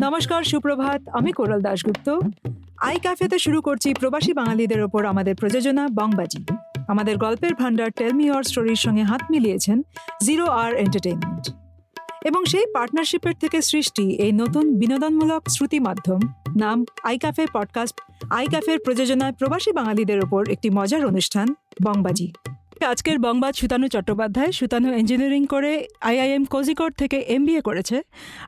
নমস্কার, 0.00 0.44
সুপ্রভাত, 0.44 1.00
আমি 1.08 1.32
কোরাল 1.32 1.60
দাশগুপ্ত। 1.60 2.08
আই 2.78 2.98
ক্যাফেতে 2.98 3.38
শুরু 3.38 3.62
করছি 3.62 3.94
প্রবাসী 3.94 4.32
বাঙালিদের 4.32 4.82
ওপর 4.82 5.04
আমাদের 5.04 5.34
প্রযোজনা 5.34 5.88
বংবাজি। 5.94 6.44
আমাদের 6.88 7.16
গল্পের 7.16 7.54
ভান্ডার 7.54 7.90
টেলমি 7.90 8.30
অর 8.30 8.42
স্টোরির 8.42 8.76
সঙ্গে 8.76 9.02
হাত 9.02 9.22
মিলিয়েছেন 9.30 9.82
জিরো 10.22 10.46
আর 10.46 10.74
এন্টারটেইনমেন্ট 10.74 11.44
এবং 12.24 12.44
সেই 12.44 12.66
পার্টনারশিপের 12.74 13.34
থেকে 13.40 13.62
সৃষ্টি 13.62 14.10
এই 14.10 14.32
নতুন 14.32 14.78
বিনোদনমূলক 14.78 15.42
শ্রুতি 15.48 15.80
মাধ্যম, 15.80 16.20
নাম 16.56 16.84
আই 17.02 17.18
ক্যাফে 17.18 17.46
পডকাস্ট 17.52 18.00
আই 18.30 18.46
ক্যাফের 18.46 18.78
প্রযোজনায় 18.78 19.32
প্রবাসী 19.32 19.72
বাঙালিদের 19.72 20.24
ওপর 20.24 20.48
একটি 20.48 20.70
মজার 20.70 21.06
অনুষ্ঠান, 21.06 21.54
বংবাজি। 21.84 22.32
আজকের 22.92 23.16
বংবাদ 23.26 23.52
সুতানু 23.60 23.86
চট্টোপাধ্যায়, 23.94 24.50
সুতানু 24.58 24.88
ইঞ্জিনিয়ারিং 25.00 25.42
করে 25.54 25.72
আইআইএম 26.08 26.44
কোজিকোড 26.54 26.92
থেকে 27.00 27.18
এমবিএ 27.36 27.60
করেছে 27.68 27.96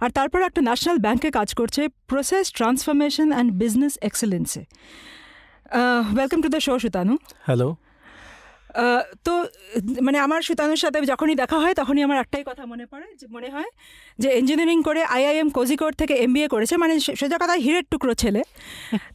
আর 0.03 0.11
তারপর 0.17 0.41
একটা 0.49 0.61
ন্যাশনাল 0.69 0.99
ব্যাংকে 1.05 1.29
কাজ 1.39 1.49
করছে 1.59 1.83
process 2.11 2.45
transformation 2.59 3.29
and 3.35 3.49
business 3.63 3.95
এক্সেলেন্সে 4.09 4.63
welcome 6.17 6.39
to 6.45 6.49
the 6.55 6.61
show 6.67 6.73
Sutanu. 6.83 7.15
Hello 7.47 7.69
তো 9.27 9.33
মানে 10.07 10.19
আমার 10.27 10.41
সুতানুর 10.49 10.81
সাথে 10.85 10.99
যখনই 11.13 11.37
দেখা 11.43 11.59
হয়, 11.63 11.75
তখনই 11.81 12.03
আমার 12.07 12.19
একটাই 12.25 12.45
কথা 12.51 12.65
মনে 12.73 12.85
পড়ে, 12.93 13.07
যে 13.21 13.27
মনে 13.37 13.49
হয় 13.55 13.71
যে 14.23 14.29
ইঞ্জিনিয়ারিং 14.41 14.79
করে 14.89 15.01
আইআইএম 15.17 15.49
কোজিকোড 15.59 15.93
থেকে 16.01 16.15
এমবিএ 16.25 16.49
করেছে 16.55 16.75
মানে 16.83 16.95
সোজা 17.21 17.37
কথা 17.43 17.55
হিরের 17.65 17.85
টুকরো 17.93 18.13
ছেলে। 18.23 18.41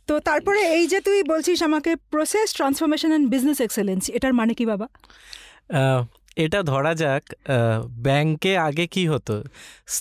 তো 0.07 0.13
তারপরে 0.29 0.59
এই 0.77 0.83
যে 0.91 0.99
তুই 1.07 1.17
বলছিস 1.31 1.57
আমাকে 1.69 1.91
process 2.13 2.47
transformation 2.57 3.09
and 3.11 3.25
business 3.33 3.59
excellence 3.65 4.03
এটার 4.17 4.33
মানে 4.39 4.53
কি 4.59 4.65
বাবা? 4.71 4.87
এটা 6.43 6.59
ধরা 6.71 6.93
যাক 7.01 7.23
ব্যাংকে 8.05 8.51
আগে 8.67 8.85
কি 8.93 9.03
হতো? 9.13 9.35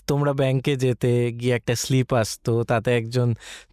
তোমরা 0.08 0.32
ব্যাংকে 0.40 0.72
যেতে 0.84 1.10
গিয়ে 1.40 1.54
একটা 1.58 1.74
স্লিপ 1.84 2.08
আসতো 2.22 2.52
তাতে 2.70 2.90
একজন 3.00 3.28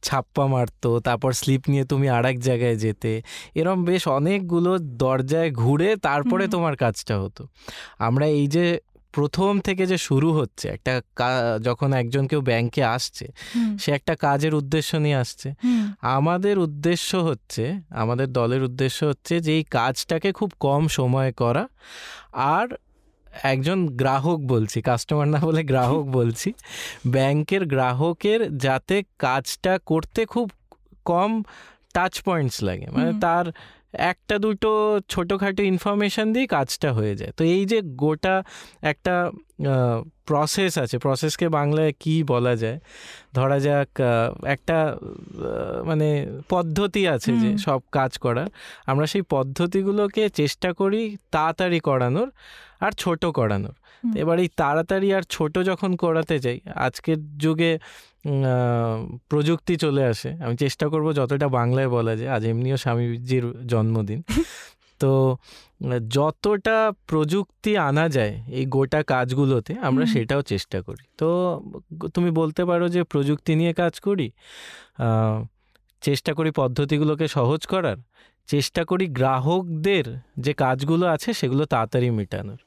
ছাপ্পা 0.05 0.45
মারতো 0.53 0.89
তারপর 1.07 1.31
স্লিপ 1.41 1.63
নিয়ে 1.71 1.85
তুমি 1.91 2.07
আর 2.17 2.23
এক 2.31 2.37
জায়গায় 2.47 2.77
যেতে। 2.85 3.11
এরম 3.59 3.79
বেশ 3.89 4.03
অনেকগুলো 4.17 4.71
দরজায় 5.03 5.49
ঘুরে 5.61 5.89
তারপরে 6.07 6.43
তোমার 6.55 6.75
কাজটা 6.83 7.15
হতো। 7.23 7.43
আমরা 8.07 8.25
এই 8.39 8.45
যে 8.55 8.65
প্রথম 9.13 9.51
থেকে 9.59 9.83
যে 9.85 9.97
শুরু 9.97 10.29
হচ্ছে 10.33 10.65
একটা 10.69 10.93
যখন 11.61 11.89
একজন 11.93 12.23
কেউ 12.27 12.41
ব্যাংকে 12.41 12.83
আসছে 12.95 13.25
সে 13.79 13.89
একটা 13.91 14.13
কাজের 14.15 14.53
উদ্দেশ্য 14.55 14.91
নিয়ে 14.95 15.15
আসছে। 15.15 15.47
আমাদের 16.17 16.55
উদ্দেশ্য 16.59 17.09
হচ্ছে 17.29 17.63
আমাদের 17.89 18.27
দলের 18.33 18.61
উদ্দেশ্য 18.63 18.99
হচ্ছে 19.05 19.33
যে 19.39 19.51
এই 19.57 19.63
কাজটাকে 19.63 20.29
খুব 20.31 20.49
কম 20.59 20.81
সময়ে 20.87 21.31
করা। 21.31 21.63
আর 22.53 22.67
একজন 23.43 23.79
গ্রাহক 24.01 24.39
বলছি 24.53 24.77
কাস্টমার 24.81 25.27
না 25.27 25.39
বলে 25.39 25.61
গ্রাহক 25.63 26.05
বলছি 26.09 26.49
ব্যাংকের 27.07 27.63
গ্রাহকের 27.65 28.41
যাতে 28.57 28.95
কাজটা 29.19 29.73
করতে 29.85 30.21
খুব 30.25 30.47
কম 31.05 31.31
টাচ 31.93 32.13
পয়েন্টস 32.21 32.57
লাগে। 32.63 32.87
মানে 32.91 33.11
তার 33.19 33.45
একটা 33.93 34.35
দুটো 34.39 34.69
ছোটোখাটো 35.09 35.63
ইনফরমেশন 35.63 36.33
দিয়ে 36.33 36.47
কাজটা 36.47 36.93
হয়ে 36.93 37.15
যায়। 37.15 37.31
তো 37.37 37.43
এই 37.43 37.65
যে 37.65 37.81
গোটা 37.81 38.43
একটা 38.81 39.31
প্রসেস 40.25 40.77
আছে 40.77 40.97
প্রসেসকে 40.97 41.49
বাংলায় 41.49 41.91
কি 41.99 42.23
বলা 42.23 42.55
যায়? 42.55 42.79
ধরা 43.33 43.57
যাক 43.59 43.89
একটা 44.45 44.77
মানে 45.85 46.07
পদ্ধতি 46.49 47.07
আছে 47.07 47.31
যে 47.37 47.57
সব 47.57 47.81
কাজ 47.91 48.17
করার। 48.17 48.49
আমরা 48.85 49.05
সেই 49.07 49.21
পদ্ধতিগুলোকে 49.29 50.23
চেষ্টা 50.29 50.73
করি 50.73 51.01
তাড়াতাড়ি 51.31 51.79
করানোর 51.79 52.29
আর 52.81 52.91
ছোট 52.91 53.25
করানোর। 53.25 53.75
এবার 54.17 54.39
এই 54.39 54.49
তাড়াতাড়ি 54.57 55.07
আর 55.13 55.21
ছোট 55.29 55.53
যখন 55.59 55.91
করাতে 55.95 56.35
যাই 56.39 56.59
আজকের 56.75 57.19
যুগে 57.37 57.71
প্রযুক্তি 59.29 59.73
চলে 59.75 60.03
আসে। 60.05 60.29
আমি 60.41 60.55
চেষ্টা 60.57 60.85
করব 60.87 61.07
যতটা 61.13 61.47
বাংলায় 61.47 61.89
বলা 61.89 62.15
যায় 62.15 62.29
আজ 62.29 62.43
এমনিও 62.45 62.77
স্বামীজির 62.77 63.45
জন্মদিন। 63.67 64.19
তো 64.99 65.37
যতটা 66.09 66.77
প্রযুক্তি 67.07 67.71
আনা 67.77 68.09
যায় 68.09 68.33
এই 68.51 68.65
গোটা 68.65 69.03
কাজগুলোতে 69.03 69.73
আমরা 69.81 70.05
সেটাও 70.05 70.41
চেষ্টা 70.41 70.81
করি। 70.81 71.03
তো 71.17 71.29
তুমি 72.13 72.31
বলতে 72.31 72.61
পারো 72.65 72.85
যে 72.89 73.01
প্রযুক্তি 73.03 73.51
নিয়ে 73.55 73.73
কাজ 73.73 73.93
করি 73.99 74.27
চেষ্টা 76.01 76.33
করি 76.33 76.51
পদ্ধতিগুলোকে 76.51 77.25
সহজ 77.27 77.61
করার 77.65 77.97
চেষ্টা 78.49 78.81
করি 78.85 79.05
গ্রাহকদের 79.07 80.05
যে 80.39 80.53
কাজগুলো 80.53 81.05
আছে 81.07 81.29
সেগুলো 81.33 81.63
তাড়াতাড়ি 81.65 82.09
মেটানোর। 82.09 82.59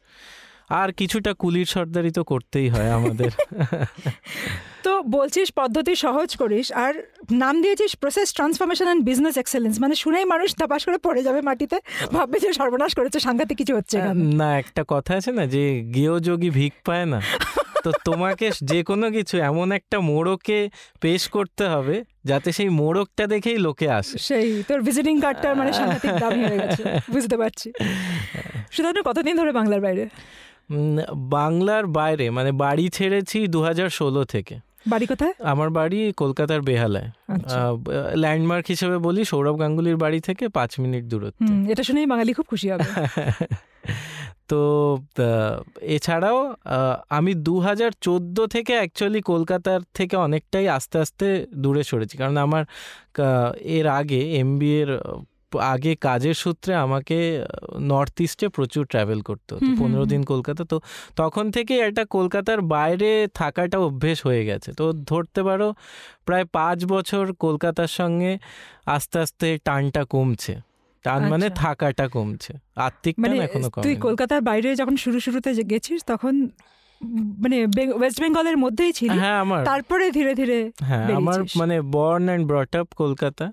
আর 0.70 0.92
কিছুটা 0.92 1.34
কুলির 1.34 1.66
সর্দারি 1.66 2.10
তো 2.10 2.24
করতেই 2.24 2.68
হয় 2.68 2.90
আমাদের। 2.90 3.30
তো 4.86 5.02
বলছিস 5.02 5.50
পদ্ধতি 5.50 5.94
সহজ 5.96 6.36
করিস 6.36 6.72
আর 6.72 6.94
নাম 7.30 7.62
দিয়েছিস 7.62 7.96
process 7.96 8.32
transformation 8.32 8.84
and 8.84 9.04
business 9.04 9.36
excellence 9.38 9.80
মানে 9.80 9.94
শুনেই 9.94 10.24
মানুষ 10.24 10.54
তাপাস 10.54 10.84
করে 10.84 10.98
পড়ে 10.98 11.22
যাবে 11.22 11.40
মাটিতে 11.40 11.76
ভাববে 12.12 12.38
যে 12.40 12.52
সর্বনাশ 12.52 12.94
করেছে 12.94 13.20
সাংঘাতিক 13.20 13.56
কিছু 13.58 13.74
হচ্ছে 13.74 13.96
না 14.40 14.56
একটা 14.58 14.84
কথা 14.88 15.14
আছে 15.14 15.32
না 15.32 15.46
যে 15.46 15.82
গেও 15.94 16.18
যোগী 16.18 16.50
ভিক 16.50 16.74
পায় 16.84 17.06
না। 17.06 17.20
তো 17.84 17.92
তোমাকে 18.04 18.50
যে 18.62 18.82
কোনো 18.82 19.10
কিছু 19.10 19.38
এমন 19.38 19.72
একটা 19.72 20.00
মোড়কে 20.00 20.70
পেশ 21.00 21.28
করতে 21.28 21.68
হবে 21.68 22.04
যাতে 22.24 22.52
সেই 22.52 22.68
মোড়কটা 22.68 23.26
দেখেই 23.26 23.58
লোকে 23.58 23.90
আসে। 23.90 24.18
সেই 24.18 24.62
তোর 24.62 24.82
ভিজিটিং 24.82 25.20
কার্ডটা 25.20 25.54
মানে 25.54 25.72
সাংঘাতিক 25.72 26.12
দামি 26.12 26.42
হয়ে 26.44 26.58
গেছে 26.58 26.82
বুঝতে 27.14 27.36
পারছি। 27.36 27.72
সুতরাং 28.70 29.02
কতদিন 29.04 29.36
ধরে 29.36 29.52
বাংলার 29.52 29.80
বাইরে? 29.80 30.08
বাংলার 31.14 31.86
বাইরে 31.86 32.30
মানে 32.30 32.52
বাড়ি 32.52 32.88
ছেড়েছি 32.88 33.46
দু 33.46 33.62
হাজার 33.62 33.88
ষোলো 33.88 34.24
থেকে। 34.24 34.60
বাড়ি 34.86 35.06
কোথায়? 35.06 35.32
আমার 35.38 35.70
বাড়ি 35.70 36.12
কলকাতার 36.16 36.62
বেহালায়। 36.62 37.10
আচ্ছা। 37.28 37.72
ল্যান্ডমার্ক 38.14 38.64
হিসেবে 38.68 38.98
বলি 38.98 39.24
সৌরভ 39.24 39.60
গাঙ্গুলির 39.60 39.96
বাড়ি 39.96 40.20
থেকে 40.20 40.48
পাঁচ 40.48 40.80
মিনিট 40.80 41.04
দূরত্ব। 41.04 41.70
এটা 41.70 41.82
শুনেই 41.82 42.06
বাঙালি 42.06 42.32
খুব 42.32 42.46
খুশি 42.46 42.70
হবে। 42.70 42.84
তো 44.48 44.98
এছাড়াও 45.80 46.54
আমি 47.08 47.34
দু 47.34 47.58
হাজার 47.58 47.90
চোদ্দ 48.00 48.46
থেকে 48.46 48.72
অ্যাকচুয়ালি 48.72 49.20
কলকাতার 49.20 49.80
থেকে 49.94 50.16
অনেকটাই 50.16 50.68
আস্তে 50.68 50.98
আস্তে 50.98 51.46
দূরে 51.54 51.84
সরেছি। 51.84 52.16
কারণ 52.16 52.36
আমার 52.36 52.64
এর 53.58 53.86
আগে 53.86 54.20
এম 54.32 54.62
এর 54.62 54.98
আগে 55.54 55.94
কাজের 55.94 56.34
সূত্রে 56.34 56.74
আমাকে 56.74 57.44
নর্থ 57.80 58.20
ইস্টে 58.20 58.48
প্রচুর 58.48 58.86
ট্রাভেল 58.86 59.20
করতে 59.20 59.54
হতো 59.54 59.66
পনেরো 59.78 60.04
দিন 60.04 60.24
কলকাতা। 60.24 60.64
তো 60.64 60.80
তখন 61.16 61.50
থেকে 61.50 61.78
একটা 61.78 62.04
কলকাতার 62.04 62.60
বাইরে 62.60 63.28
থাকাটা 63.34 63.78
অভ্যেস 63.78 64.26
হয়ে 64.26 64.44
গেছে। 64.44 64.72
তো 64.72 64.92
ধরতে 64.92 65.42
পারো 65.42 65.74
প্রায় 66.24 66.44
পাঁচ 66.44 66.84
বছর 66.84 67.32
কলকাতার 67.32 67.86
সঙ্গে 67.86 68.38
আস্তে 68.86 69.18
আস্তে 69.18 69.58
টানটা 69.64 70.04
কমছে। 70.04 70.60
টান 71.04 71.28
মানে 71.28 71.46
আচ্ছা। 71.46 71.62
থাকাটা 71.62 72.08
কমছে। 72.08 72.52
আত্মিক 72.76 73.18
মানে 73.18 73.36
এখনও 73.38 73.70
তুই 73.82 73.96
কলকাতার 73.96 74.40
বাইরে 74.40 74.76
যখন 74.76 74.96
শুরু 74.96 75.20
শুরুতে 75.20 75.64
গেছিস 75.64 76.04
তখন 76.06 76.48
মানে 77.38 77.66
ওয়েস্ট 77.92 78.20
বেঙ্গলের 78.20 78.56
মধ্যেই 78.56 78.92
ছিলি। 78.92 79.18
হ্যাঁ 79.18 79.38
আমার। 79.40 79.64
তারপরে 79.64 80.10
ধীরে 80.10 80.34
ধীরে 80.34 80.70
হ্যাঁ 80.80 81.14
আমার 81.14 81.40
মানে 81.56 81.80
born 81.80 82.24
and 82.24 82.46
brought 82.46 82.76
up 82.76 82.86
Kolkata. 82.96 83.52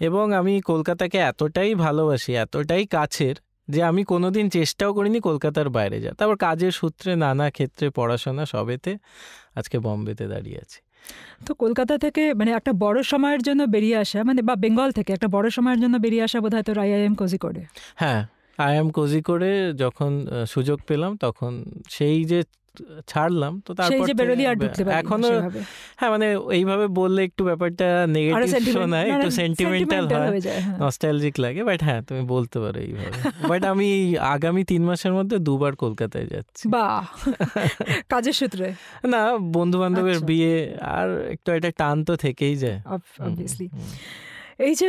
এবং 0.00 0.24
আমি 0.34 0.60
কলকাতাকে 0.60 1.18
এতটাই 1.18 1.74
ভালোবাসি 1.74 2.32
এতটাই 2.34 2.84
কাছের 2.86 3.36
যে 3.68 3.82
আমি 3.82 4.04
কোনোদিন 4.04 4.46
চেষ্টাও 4.48 4.92
করিনি 4.92 5.20
কলকাতার 5.20 5.68
বাইরে 5.68 6.00
যা 6.00 6.12
তারপর 6.14 6.36
কাজের 6.36 6.70
সূত্রে 6.70 7.10
নানা 7.16 7.50
ক্ষেত্রে 7.50 7.90
পড়াশোনা 7.90 8.44
সবেতে 8.46 8.92
আজকে 9.54 9.78
বম্বেতে 9.78 10.24
দাঁড়িয়ে 10.28 10.58
আছি। 10.58 10.80
তো 11.46 11.54
কলকাতা 11.54 11.98
থেকে 11.98 12.34
মানে 12.34 12.50
একটা 12.52 12.72
বড় 12.72 13.02
সময়ের 13.02 13.42
জন্য 13.42 13.62
বেরিয়ে 13.66 13.96
আসা 13.98 14.24
মানে 14.24 14.42
বা 14.42 14.54
বেঙ্গল 14.56 14.90
থেকে 14.90 15.12
একটা 15.12 15.28
বড় 15.28 15.46
সময়ের 15.50 15.80
জন্য 15.80 15.98
বেরিয়ে 15.98 16.24
আসা 16.24 16.40
বোধহয় 16.40 16.62
তোর 16.62 16.78
আইআইএম 16.78 17.14
কোজি 17.14 17.38
করে 17.38 17.62
হ্যাঁ 17.94 18.26
আই 18.58 18.76
এম 18.76 18.90
কোজি 18.90 19.20
করে 19.22 19.50
যখন 19.74 20.12
সুযোগ 20.46 20.78
পেলাম 20.86 21.16
তখন 21.16 21.52
সেই 21.88 22.24
যে 22.24 22.42
ছাড়লাম 23.06 23.60
তো 23.60 23.70
তারপর 23.74 24.06
এখনও 24.92 25.30
হ্যাঁ 25.96 26.10
মানে 26.10 26.26
এইভাবে 26.50 26.86
বললে 26.94 27.24
একটু 27.24 27.44
ব্যাপারটা 27.44 28.06
নেগেটিভ 28.06 28.72
শোনায় 28.72 29.08
একটু 29.10 29.30
সেন্টিমেন্টাল 29.30 30.04
হয়। 30.12 30.40
যায়, 30.40 30.60
হ্যাঁ। 30.60 30.78
নস্টালজিক 30.78 31.40
লাগে 31.40 31.64
বাট 31.64 31.82
হ্যাঁ 31.82 32.02
তুমি 32.02 32.22
বলতে 32.26 32.58
পারো 32.58 32.78
এইভাবে। 32.80 33.10
বাট 33.48 33.64
আমি 33.64 33.88
আগামী 34.34 34.64
তিন 34.64 34.84
মাসের 34.84 35.12
মধ্যে 35.12 35.38
দুবার 35.38 35.76
কলকাতায় 35.76 36.26
যাচ্ছি। 36.26 36.64
বাহ! 36.68 37.02
কাজের 38.08 38.32
সূত্রে। 38.32 38.66
না 39.08 39.20
বন্ধু 39.52 39.78
বান্ধবের 39.78 40.12
আচ্ছা। 40.12 40.26
বিয়ে 40.26 40.54
আর 40.90 41.08
একটু 41.28 41.52
একটা 41.52 41.70
টান 41.78 42.04
তো 42.04 42.16
থেকেই 42.16 42.56
যায়। 42.56 42.78
অবভিয়াসলি 42.86 43.66
এই 44.58 44.74
যে 44.74 44.86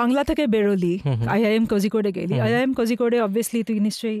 বাংলা 0.00 0.22
থেকে 0.24 0.44
বেরোলি 0.46 0.94
আই 1.04 1.10
আই 1.26 1.40
আইআইএম 1.44 1.66
কোজিকোডে 1.66 2.10
গেলি 2.12 2.34
আই 2.34 2.50
আইআইএম 2.50 2.72
কোজিকোডে 2.74 3.18
অবভিয়াসলি 3.20 3.60
তুই 3.68 3.78
নিশ্চয়ই 3.80 4.18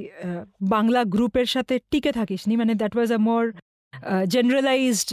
বাংলা 0.74 1.00
গ্রুপের 1.14 1.46
সাথে 1.46 1.74
টিকে 1.90 2.12
থাকিস 2.12 2.42
নি 2.48 2.54
মানে 2.56 2.72
that 2.80 2.92
was 2.96 3.10
a 3.12 3.20
more 3.28 3.44
generalised 4.34 5.08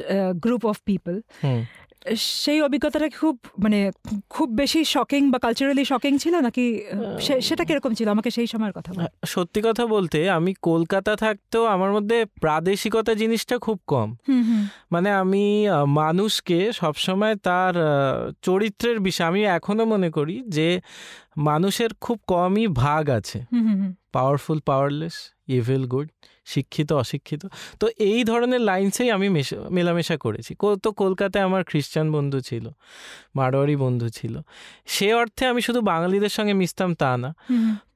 group 0.45 0.63
of 0.65 0.77
people. 0.85 1.15
সেই 2.17 2.61
অভিজ্ঞতাটা 2.61 3.09
খুব 3.09 3.35
মানে 3.63 3.91
খুব 4.29 4.49
বেশি 4.55 4.85
শকিং 4.85 5.31
বা 5.31 5.39
কালচারালি 5.39 5.85
শকিং 5.85 6.17
ছিল 6.17 6.35
নাকি 6.39 6.65
সেটা 7.41 7.63
কীরকম 7.65 7.93
ছিল? 7.93 8.07
আমাকে 8.09 8.31
সেই 8.31 8.47
সময়ের 8.47 8.73
কথা 8.73 8.91
সত্যি 9.25 9.61
কথা 9.65 9.85
বলতে 9.85 10.29
আমি 10.29 10.53
কলকাতা 10.61 11.15
থাকতেও 11.15 11.65
আমার 11.65 11.91
মধ্যে 11.91 12.25
প্রাদেশিকতা 12.25 13.13
জিনিসটা 13.13 13.57
খুব 13.57 13.79
কম। 13.87 14.15
মানে 14.91 15.11
আমি 15.11 15.65
মানুষকে 15.87 16.73
সবসময় 16.73 17.35
তার 17.35 17.73
চরিত্রের 18.41 18.99
বিষয় 18.99 19.27
আমি 19.27 19.43
এখনও 19.43 19.85
মনে 19.85 20.09
করি 20.09 20.43
যে 20.47 20.81
মানুষের 21.37 21.91
খুব 22.01 22.17
কমই 22.27 22.67
ভাগ 22.67 23.09
আছে। 23.09 23.39
পাওয়ারফুল 24.11 24.59
পাওয়ারলেস 24.59 25.15
ইভিল 25.47 25.83
গুড 25.85 26.07
শিক্ষিত 26.51 26.93
অশিক্ষিত। 26.93 27.45
তো 27.79 27.87
এই 27.97 28.23
ধরনের 28.23 28.61
লাইন্সেই 28.61 29.11
আমি 29.11 29.29
মেশা- 29.29 29.69
মেলামেশা 29.69 30.17
করেছি। 30.17 30.55
কো- 30.55 30.75
তো 30.75 30.91
কলকাতায় 30.91 31.43
আমার 31.43 31.63
খ্রিস্টান 31.63 32.11
বন্ধু 32.11 32.39
ছিল 32.39 32.69
মারোয়ারি 33.35 33.75
বন্ধু 33.75 34.09
ছিল। 34.09 34.39
সে 34.85 35.13
অর্থে 35.13 35.45
আমি 35.45 35.61
শুধু 35.61 35.81
বাঙালিদের 35.81 36.29
সঙ্গে 36.29 36.53
মিশতাম 36.53 36.93
তা 36.93 37.17
না। 37.17 37.33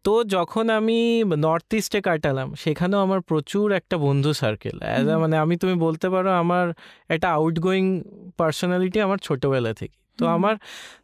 তো 0.03 0.23
যখন 0.23 0.69
আমি 0.69 1.23
নর্থ 1.37 1.73
ইস্টে 1.73 2.01
কাটালাম 2.01 2.55
সেখানেও 2.55 2.99
আমার 2.99 3.21
প্রচুর 3.21 3.71
একটা 3.71 3.97
বন্ধু 3.97 4.33
সার্কেল। 4.33 4.79
মানে 5.17 5.37
আমি 5.37 5.57
তুমি 5.57 5.73
বলতে 5.73 6.09
পারো 6.09 6.31
আমার 6.31 6.73
একটা 7.09 7.33
আউটগোয়িং 7.33 8.03
পার্সোনালিটি 8.37 9.01
আমার 9.01 9.17
ছোটবেলা 9.17 9.73
থেকে। 9.73 10.04
তো 10.17 10.27
আমার 10.27 10.55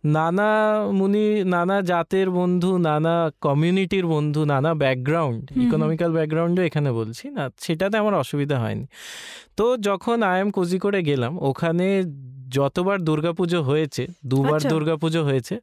নানা 0.05 0.81
মুনি 0.91 1.43
নানা 1.43 1.81
জাতের 1.81 2.29
বন্ধু 2.29 2.77
নানা 2.77 3.31
কমিউনিটির 3.41 4.05
বন্ধু 4.05 4.45
নানা 4.45 4.73
ব্যাকগ্রাউন্ড 4.73 5.51
ইকোনমিক্যাল 5.57 6.11
ব্যাকগ্রাউন্ডও 6.11 6.63
এখানে 6.63 6.91
বলছি 6.91 7.29
না 7.29 7.49
সেটাতে 7.59 7.97
আমার 7.97 8.13
অসুবিধা 8.13 8.59
হয়নি। 8.59 8.85
তো 9.57 9.77
যখন 9.77 10.23
আই 10.23 10.41
এম 10.41 10.49
কোজিকোড়ে 10.51 11.03
গেলাম 11.03 11.37
ওখানে 11.41 12.03
যতবার 12.49 13.01
দুর্গাপুজো 13.01 13.61
হয়েছে 13.61 14.07
দুবার 14.25 14.53
আচ্ছা। 14.53 14.69
দুর্গাপুজো 14.69 15.23
হয়েছে 15.23 15.59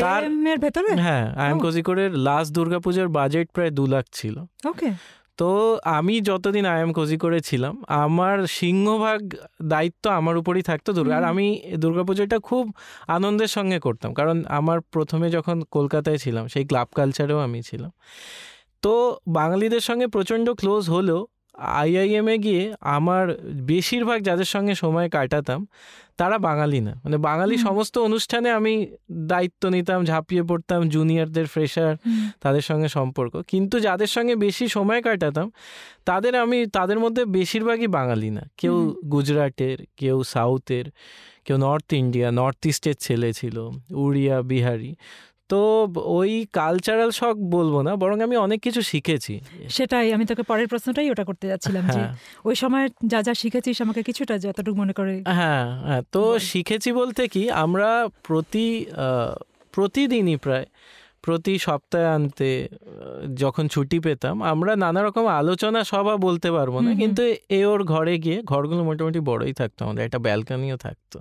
তার- 0.00 0.60
ভেতরে? 0.60 1.00
হ্যাঁ 1.00 1.34
আই 1.34 1.50
এম। 1.50 1.58
কোজিকোড়ের 1.58 2.18
লাস্ট 2.18 2.52
দুর্গাপুজোর 2.54 3.08
বাজেট 3.08 3.50
প্রায় 3.50 3.70
দু 3.70 3.86
লাখ 3.86 4.04
ছিল। 4.12 4.38
ওকে 4.68 4.90
তো 5.38 5.78
আমি 5.84 6.20
যতদিন 6.20 6.64
আয়াম 6.66 6.88
এম 6.88 6.92
করেছিলাম 6.92 7.40
ছিলাম 7.44 7.84
আমার 7.88 8.46
সিংহভাগ 8.46 9.34
দায়িত্ব 9.62 10.10
আমার 10.10 10.36
উপরই 10.36 10.62
থাকতো 10.62 10.92
দুর্গা। 10.92 11.16
আর 11.16 11.24
আমি 11.24 11.32
আমি 11.34 11.76
দুর্গাপুজোটা 11.76 12.38
খুব 12.38 12.72
আনন্দের 13.06 13.48
সঙ্গে 13.48 13.78
করতাম 13.78 14.14
কারণ 14.14 14.44
আমার 14.48 14.80
প্রথমে 14.80 15.30
যখন 15.30 15.62
কলকাতায় 15.70 16.18
ছিলাম 16.18 16.46
সেই 16.46 16.64
ক্লাব 16.64 16.88
কালচারেও 16.94 17.38
আমি 17.38 17.62
ছিলাম। 17.62 17.90
তো 18.82 19.20
বাঙালিদের 19.26 19.80
সঙ্গে 19.80 20.06
প্রচণ্ড 20.06 20.50
ক্লোজ 20.50 20.90
হলেও 20.90 21.26
আইআইএমে 21.58 22.38
গিয়ে 22.38 22.74
আমার 22.80 23.36
বেশিরভাগ 23.44 24.22
যাদের 24.22 24.44
সঙ্গে 24.44 24.74
সময় 24.74 25.08
কাটাতাম 25.08 25.66
তারা 26.16 26.38
বাঙালি 26.38 26.80
না। 26.80 27.00
মানে 27.04 27.16
বাঙালি 27.16 27.58
সমস্ত 27.58 27.98
অনুষ্ঠানে 27.98 28.50
আমি 28.50 28.86
দায়িত্ব 29.12 29.68
নিতাম 29.68 30.04
ঝাঁপিয়ে 30.04 30.42
পড়তাম 30.42 30.88
জুনিয়রদের 30.88 31.46
ফ্রেশার 31.46 31.96
তাদের 32.40 32.60
সঙ্গে 32.60 32.88
সম্পর্ক। 32.88 33.42
কিন্তু 33.48 33.80
যাদের 33.80 34.06
সঙ্গে 34.06 34.36
বেশি 34.36 34.68
সময় 34.68 35.02
কাটাতাম 35.02 35.50
তাদের 36.04 36.34
আমি 36.34 36.66
তাদের 36.66 36.98
মধ্যে 36.98 37.24
বেশিরভাগই 37.24 37.86
বাঙালি 37.86 38.30
না। 38.30 38.42
কেউ 38.56 38.96
গুজরাটের 39.04 39.78
কেউ 39.96 40.22
সাউথের 40.22 40.84
কেউ 41.44 41.56
নর্থ 41.56 41.92
ইন্ডিয়া 41.92 42.30
নর্থ 42.30 42.66
ইস্টের 42.66 42.94
ছেলে 43.00 43.32
ছিল 43.32 43.70
উড়িয়া 43.94 44.42
বিহারি। 44.42 44.94
তো 45.50 45.60
ওই 46.12 46.30
কালচারাল 46.52 47.10
শখ 47.12 47.36
বলব 47.50 47.74
না 47.82 47.92
বরং 47.96 48.16
আমি 48.22 48.36
অনেক 48.38 48.58
কিছু 48.60 48.80
শিখেছি। 48.82 49.34
সেটাই 49.68 50.06
আমি 50.12 50.24
তোকে 50.26 50.42
পরের 50.42 50.68
প্রশ্নটাই 50.68 51.08
ওটা 51.10 51.24
করতে 51.24 51.46
যাচ্ছিলাম 51.48 51.84
যে 51.86 52.00
হ্যাঁ। 52.00 52.12
ওই 52.44 52.54
সময় 52.54 52.84
যা 53.04 53.18
যা 53.22 53.34
শিখেছিস 53.34 53.76
আমাকে 53.80 54.00
কিছুটা 54.02 54.34
যতটুকু 54.38 54.76
মনে 54.78 54.92
করে 54.92 55.14
হ্যাঁ 55.32 55.64
হ্যাঁ 55.86 56.02
তো 56.14 56.22
শিখেছি 56.50 56.90
বলতে 56.92 57.22
কি 57.28 57.42
আমরা 57.64 57.88
প্রতি 58.22 58.66
আহ, 58.98 59.32
প্রতিদিনই 59.74 60.36
প্রায় 60.36 60.66
প্রতি 61.24 61.54
সপ্তাহান্তে 61.66 62.50
যখন 63.42 63.64
ছুটি 63.74 63.98
পেতাম 64.06 64.36
আমরা 64.52 64.72
নানা 64.84 65.00
রকম 65.06 65.24
আলোচনা 65.40 65.80
সভা 65.92 66.14
বলতে 66.26 66.48
পারব 66.56 66.74
না। 66.86 66.90
কিন্তু 67.02 67.22
এ 67.58 67.60
ওর 67.72 67.80
ঘরে 67.94 68.14
গিয়ে 68.24 68.38
ঘরগুলো 68.52 68.82
মোটামুটি 68.88 69.20
বড়ই 69.30 69.54
থাকতো 69.60 69.80
আমাদের 69.86 70.02
একটা 70.06 70.18
ব্যালকানিও 70.26 70.76
থাকতো। 70.86 71.16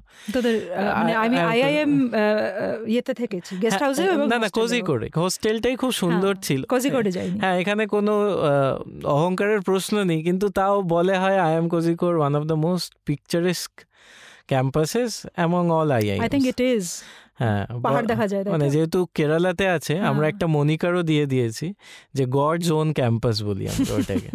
ইয়েতে 2.94 3.14
থেকেছি 3.22 3.52
গেস্ট 3.64 3.82
হ্যাঁ, 3.82 3.84
হাউসে 3.86 4.04
না 4.32 4.38
না 4.44 4.50
কোজি 4.58 4.80
করে 4.90 5.08
হোস্টেলটাই 5.24 5.76
খুব 5.82 5.92
সুন্দর 6.02 6.34
ছিল। 6.48 6.62
কোজি 6.74 6.90
করে 6.96 7.10
যাইনি। 7.18 7.38
হ্যাঁ 7.44 7.56
এখানে 7.62 7.84
কোনো 7.96 8.14
অহংকারের 9.16 9.62
প্রশ্ন 9.70 9.96
নেই 10.10 10.20
কিন্তু 10.28 10.46
তাও 10.60 10.76
বলে 10.96 11.16
হয় 11.24 11.38
I 11.46 11.54
M 11.60 11.66
কোজিকোর 11.76 12.14
one 12.22 12.32
of 12.40 12.44
the 12.52 12.58
most 12.66 12.90
picturesque 13.08 13.72
campuses 14.52 15.12
among 15.38 15.64
all 15.78 15.90
I 15.98 16.04
I 16.14 16.30
think 16.34 16.46
it 16.54 16.62
is 16.74 16.86
হ্যাঁ 17.40 17.64
পাহাড় 17.82 18.06
দেখা 18.08 18.26
যায় 18.28 18.44
মানে 18.46 18.66
যেহেতু 18.70 19.00
কেরালাতে 19.14 19.66
আছে 19.68 19.94
আমরা 20.00 20.24
হ্যাঁ। 20.24 20.34
একটা 20.34 20.46
মনিকারও 20.48 21.02
দিয়ে 21.04 21.26
দিয়েছি 21.26 21.68
যে 22.14 22.24
গড 22.30 22.58
জোন 22.64 22.88
ক্যাম্পাস 22.94 23.38
বলি 23.44 23.64
আমরা 23.68 23.94
ওটাকে। 23.96 24.30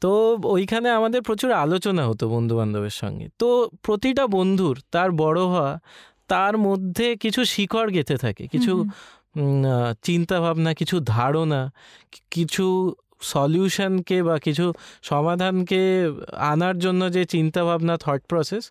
তো 0.00 0.10
ওইখানে 0.44 0.88
আমাদের 0.90 1.20
প্রচুর 1.22 1.50
আলোচনা 1.52 2.02
হতো 2.08 2.24
বন্ধু 2.28 2.54
বান্ধবের 2.56 2.94
সঙ্গে। 3.02 3.26
তো 3.38 3.48
প্রতিটা 3.82 4.24
বন্ধুর 4.26 4.76
তার 4.90 5.10
বড় 5.12 5.40
হওয়া 5.40 5.72
তার 6.28 6.54
মধ্যে 6.58 7.06
কিছু 7.16 7.40
শিকড় 7.44 7.90
গেঁথে 7.90 8.16
থাকে 8.16 8.44
কিছু 8.46 8.72
চিন্তা 10.02 10.36
ভাবনা 10.40 10.70
কিছু 10.74 10.96
ধারণা 11.06 11.60
কিছু 12.30 12.66
সলিউশনকে 13.20 14.22
বা 14.22 14.38
কিছু 14.38 14.72
সমাধানকে 15.02 15.80
আনার 16.36 16.78
জন্য 16.78 17.12
যে 17.12 17.24
চিন্তাভাবনা 17.24 17.96
থট 17.96 18.20
প্রসেস 18.28 18.70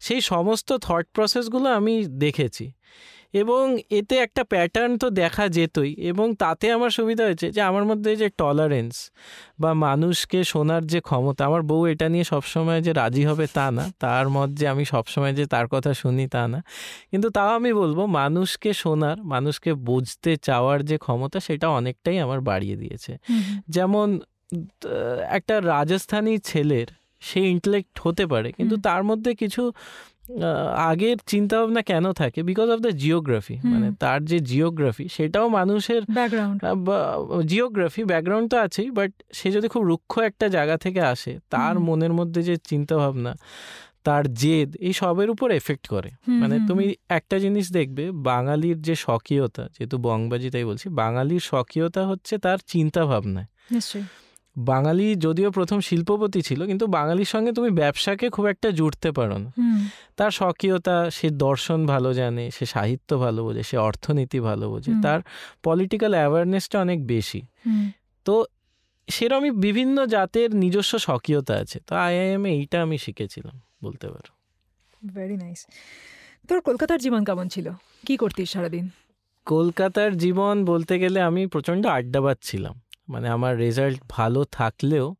সেই 0.00 0.20
সমস্ত 0.20 0.72
থট 0.72 1.06
প্রসেসগুলো 1.14 1.68
আমি 1.70 2.06
দেখেছি। 2.08 2.72
এবং 3.32 3.78
এতে 3.90 4.16
একটা 4.16 4.44
প্যাটার্ন 4.44 4.96
তো 4.96 5.10
দেখা 5.10 5.48
যেতই 5.48 5.92
এবং 5.92 6.34
তাতে 6.34 6.72
আমার 6.72 6.90
সুবিধা 6.90 7.24
হয়েছে 7.24 7.50
যে 7.50 7.60
আমার 7.60 7.84
মধ্যে 7.84 8.16
যে 8.16 8.28
টলারেন্স 8.28 9.10
বা 9.60 9.74
মানুষকে 9.74 10.44
শোনার 10.44 10.86
যে 10.86 11.00
ক্ষমতা 11.00 11.44
আমার 11.44 11.62
বউ 11.62 11.86
এটা 11.86 12.08
নিয়ে 12.08 12.24
সবসময় 12.24 12.80
যে 12.80 12.92
রাজি 12.92 13.24
হবে 13.24 13.46
তা 13.54 13.70
না 13.70 13.92
তার 13.98 14.28
মত 14.28 14.50
যে 14.50 14.68
আমি 14.68 14.84
সবসময় 14.84 15.32
যে 15.32 15.46
তার 15.46 15.68
কথা 15.68 15.94
শুনি 15.94 16.28
তা 16.28 16.48
না। 16.48 16.62
কিন্তু 17.10 17.30
তাও 17.30 17.48
আমি 17.48 17.72
বলব 17.72 18.06
মানুষকে 18.06 18.72
শোনার 18.72 19.24
মানুষকে 19.24 19.74
বুঝতে 19.74 20.36
চাওয়ার 20.36 20.82
যে 20.84 20.98
ক্ষমতা 20.98 21.40
সেটা 21.40 21.68
অনেকটাই 21.68 22.18
আমার 22.18 22.40
বাড়িয়ে 22.40 22.76
দিয়েছে। 22.76 23.18
যেমন 23.68 24.20
একটা 25.28 25.60
রাজস্থানী 25.60 26.38
ছেলের 26.38 26.86
সে 27.20 27.40
ইন্টেলেক্ট 27.40 28.00
হতে 28.02 28.26
পারে 28.26 28.52
কিন্তু 28.52 28.76
তার 28.76 29.04
মধ্যে 29.04 29.34
কিছু 29.34 29.72
আগের 30.90 31.16
চিন্তা 31.26 31.54
ভাবনা 31.60 31.82
কেন 31.82 32.04
থাকে? 32.12 32.40
বিকজ 32.42 32.68
অফ 32.70 32.78
দ্য 32.80 32.92
জিওগ্রাফি 33.02 33.56
মানে 33.64 33.88
তার 34.00 34.20
যে 34.24 34.38
জিওগ্রাফি 34.50 35.04
সেটাও 35.08 35.46
মানুষের 35.48 36.02
ব্যাকগ্রাউন্ড 36.14 36.58
জিওগ্রাফি 37.46 38.02
ব্যাকগ্রাউন্ড 38.04 38.46
তো 38.52 38.56
আছেই 38.58 38.88
বাট 38.90 39.10
সে 39.32 39.50
যদি 39.50 39.66
খুব 39.68 39.82
রুক্ষ 39.82 40.12
একটা 40.18 40.46
জায়গা 40.48 40.76
থেকে 40.76 41.00
আসে 41.02 41.32
তার 41.50 41.74
মনের 41.78 42.12
মধ্যে 42.12 42.40
যে 42.42 42.54
চিন্তা 42.70 42.94
ভাবনা 42.96 43.32
তার 44.06 44.24
জেদ 44.34 44.70
এই 44.76 44.92
সবের 44.92 45.28
উপর 45.30 45.48
এফেক্ট 45.50 45.84
করে। 45.88 46.10
মানে 46.40 46.56
তুমি 46.68 46.94
একটা 47.08 47.36
জিনিস 47.38 47.66
দেখবে 47.72 48.04
বাঙালির 48.30 48.78
যে 48.82 48.94
স্বকীয়তা 48.94 49.64
যেহেতু 49.74 49.96
বংবাজি 49.98 50.48
তাই 50.50 50.64
বলছি 50.64 50.86
বাঙালির 50.88 51.40
স্বকীয়তা 51.40 52.02
হচ্ছে 52.06 52.34
তার 52.38 52.58
চিন্তা 52.66 53.00
ভাবনায় 53.06 53.48
নিশ্চয়ই। 53.72 54.04
বাঙালি 54.58 55.14
যদিও 55.14 55.50
প্রথম 55.50 55.80
শিল্পপতি 55.80 56.42
ছিল 56.42 56.66
কিন্তু 56.66 56.86
বাঙালির 56.86 57.24
সঙ্গে 57.24 57.52
তুমি 57.52 57.70
ব্যবসাকে 57.70 58.30
খুব 58.30 58.46
একটা 58.46 58.70
জুড়তে 58.70 59.12
পারো 59.12 59.38
না। 59.38 59.50
তার 60.16 60.30
স্বকীয়তা 60.30 61.10
সে 61.10 61.30
দর্শন 61.30 61.86
ভালো 61.86 62.14
জানে 62.14 62.50
সে 62.50 62.66
সাহিত্য 62.66 63.18
ভালো 63.18 63.44
বোঝে 63.44 63.62
সে 63.62 63.76
অর্থনীতি 63.76 64.40
ভালো 64.40 64.70
বোঝে 64.70 64.92
তার 65.02 65.20
পলিটিক্যাল 65.62 66.14
অ্যাওয়ারনেসটা 66.14 66.80
অনেক 66.80 67.06
বেশি। 67.06 67.42
তো 68.24 68.44
সেরমই 69.08 69.50
বিভিন্ন 69.50 70.06
জাতের 70.06 70.54
নিজস্ব 70.54 70.98
স্বকীয়তা 70.98 71.54
আছে 71.54 71.80
তো 71.86 71.94
আইআইএম 71.96 72.46
এ 72.46 72.50
এইটা 72.50 72.82
আমি 72.82 72.98
শিখেছিলাম 72.98 73.60
বলতে 73.82 74.06
পারো। 74.08 74.30
ভেরি 75.14 75.36
নাইস 75.36 75.66
তোর 76.48 76.60
কলকাতার 76.60 77.00
জীবন 77.00 77.24
কেমন 77.24 77.48
ছিল? 77.48 77.70
কি 78.06 78.16
করতিস 78.16 78.50
সারাদিন? 78.50 78.88
কলকাতার 79.44 80.16
জীবন 80.16 80.64
বলতে 80.64 80.98
গেলে 80.98 81.20
আমি 81.20 81.46
প্রচণ্ড 81.46 81.86
আড্ডাবাজ 81.86 82.36
ছিলাম 82.42 82.80
মানে 83.08 83.28
আমার 83.28 83.56
রেজাল্ট 83.56 83.98
ভালো 84.08 84.44
থাকলেও 84.44 85.14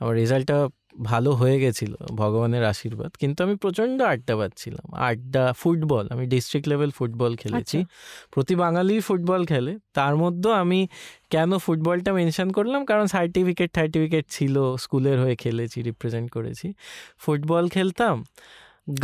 আমার 0.00 0.14
রেজাল্টটা 0.14 0.68
ভালো 1.02 1.30
হয়ে 1.32 1.60
গেছিল 1.60 1.94
ভগবানের 2.10 2.64
আশীর্বাদ। 2.64 3.10
কিন্তু 3.20 3.44
আমি 3.44 3.56
প্রচণ্ড 3.56 4.02
আড্ডা 4.02 4.36
পাচ্ছিলাম। 4.36 4.94
আড্ডা 4.94 5.52
ফুটবল 5.52 6.08
আমি 6.10 6.26
ডিস্ট্রিক্ট 6.26 6.68
লেভেল 6.68 6.90
ফুটবল 6.90 7.36
খেলেছি। 7.36 7.84
প্রতি 8.30 8.54
বাঙালি 8.54 9.00
ফুটবল 9.00 9.44
খেলে। 9.44 9.78
তার 9.94 10.16
মধ্যেও 10.16 10.52
আমি 10.52 10.88
কেন 11.30 11.58
ফুটবলটা 11.58 12.12
মেনশন 12.12 12.50
করলাম? 12.50 12.84
কারণ 12.84 13.06
সার্টিফিকেট 13.06 13.70
সার্টিফিকেট 13.74 14.24
ছিল 14.30 14.76
স্কুলের 14.76 15.20
হয়ে 15.20 15.36
খেলেছি 15.36 15.82
রিপ্রেজেন্ট 15.82 16.30
করেছি। 16.30 16.72
ফুটবল 17.18 17.68
খেলতাম 17.68 18.24